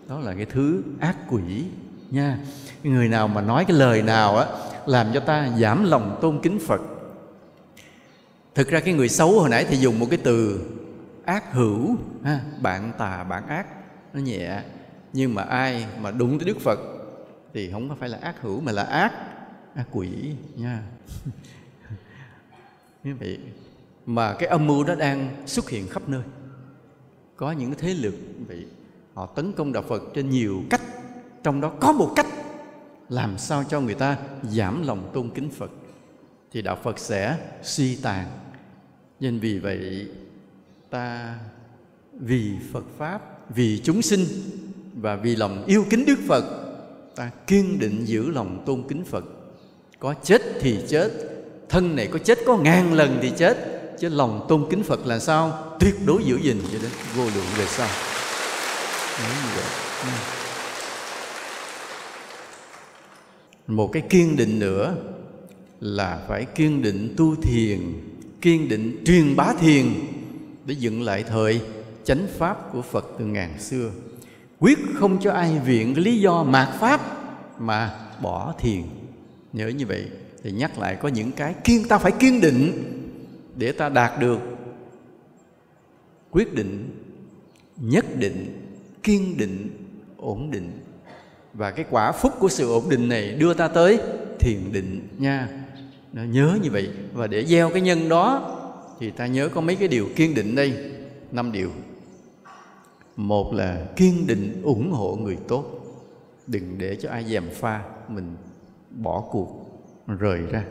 [0.07, 1.63] Đó là cái thứ ác quỷ
[2.09, 2.37] nha.
[2.83, 4.45] Người nào mà nói cái lời nào á
[4.85, 6.81] làm cho ta giảm lòng tôn kính phật.
[8.55, 10.65] Thực ra cái người xấu hồi nãy thì dùng một cái từ
[11.25, 13.67] ác hữu ha, bạn tà bạn ác
[14.13, 14.61] nó nhẹ.
[15.13, 16.79] Nhưng mà ai mà đụng tới đức phật
[17.53, 19.13] thì không phải là ác hữu mà là ác
[19.75, 20.09] ác quỷ
[20.55, 20.81] nha.
[23.03, 23.39] Như vậy
[24.05, 26.23] mà cái âm mưu đó đang xuất hiện khắp nơi
[27.37, 28.15] có những thế lực
[28.47, 28.65] bị
[29.13, 30.81] họ tấn công đạo Phật trên nhiều cách,
[31.43, 32.27] trong đó có một cách
[33.09, 35.71] làm sao cho người ta giảm lòng tôn kính Phật,
[36.51, 38.27] thì đạo Phật sẽ suy tàn.
[39.19, 40.07] Nên vì vậy,
[40.89, 41.35] ta
[42.13, 44.25] vì Phật pháp, vì chúng sinh
[45.01, 46.43] và vì lòng yêu kính Đức Phật,
[47.15, 49.25] ta kiên định giữ lòng tôn kính Phật.
[49.99, 51.11] Có chết thì chết,
[51.69, 55.19] thân này có chết, có ngàn lần thì chết chứ lòng tôn kính Phật là
[55.19, 55.75] sao?
[55.79, 56.61] Tuyệt đối giữ gìn.
[56.71, 57.87] Cho đến vô lượng về sau.
[63.67, 64.95] Một cái kiên định nữa
[65.81, 67.79] là phải kiên định tu thiền,
[68.41, 69.85] kiên định truyền bá thiền
[70.65, 71.61] để dựng lại thời
[72.03, 73.91] chánh pháp của Phật từ ngàn xưa.
[74.59, 77.01] Quyết không cho ai viện cái lý do mạt pháp
[77.59, 78.83] mà bỏ thiền.
[79.53, 80.05] Nhớ như vậy
[80.43, 82.93] thì nhắc lại có những cái kiên, ta phải kiên định
[83.57, 84.39] để ta đạt được.
[86.31, 86.89] Quyết định,
[87.77, 88.61] nhất định,
[89.03, 89.69] kiên định,
[90.17, 90.71] ổn định.
[91.53, 93.99] Và cái quả phúc của sự ổn định này đưa ta tới
[94.39, 95.49] thiền định nha.
[96.13, 96.89] Nó nhớ như vậy.
[97.13, 98.53] Và để gieo cái nhân đó,
[98.99, 100.91] thì ta nhớ có mấy cái điều kiên định đây.
[101.31, 101.71] Năm điều.
[103.15, 105.65] Một là kiên định ủng hộ người tốt.
[106.47, 108.35] Đừng để cho ai dèm pha, mình
[108.89, 109.69] bỏ cuộc,
[110.07, 110.63] rời ra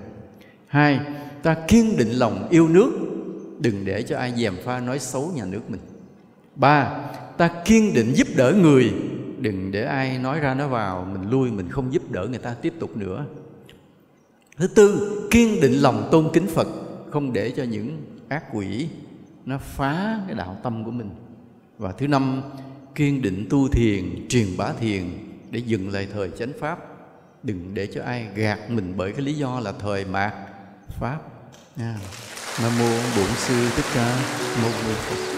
[0.67, 1.01] hai,
[1.43, 2.93] ta kiên định lòng yêu nước,
[3.61, 5.81] đừng để cho ai dèm pha nói xấu nhà nước mình.
[6.55, 8.93] Ba, ta kiên định giúp đỡ người,
[9.41, 12.55] đừng để ai nói ra nó vào, mình lui, mình không giúp đỡ người ta
[12.55, 13.25] tiếp tục nữa.
[14.57, 16.69] Thứ tư, kiên định lòng tôn kính phật,
[17.11, 18.89] không để cho những ác quỷ
[19.47, 21.11] nó phá cái đạo tâm của mình.
[21.79, 22.43] Và thứ năm,
[22.95, 25.05] kiên định tu thiền, truyền bá thiền
[25.51, 26.79] để dừng lại thời chánh pháp.
[27.43, 30.35] Đừng để cho ai gạt mình bởi cái lý do là thời mạt
[31.01, 31.19] pháp.
[32.63, 34.17] Nam mô bổn sư thích ca
[34.63, 35.36] mâu ni phật.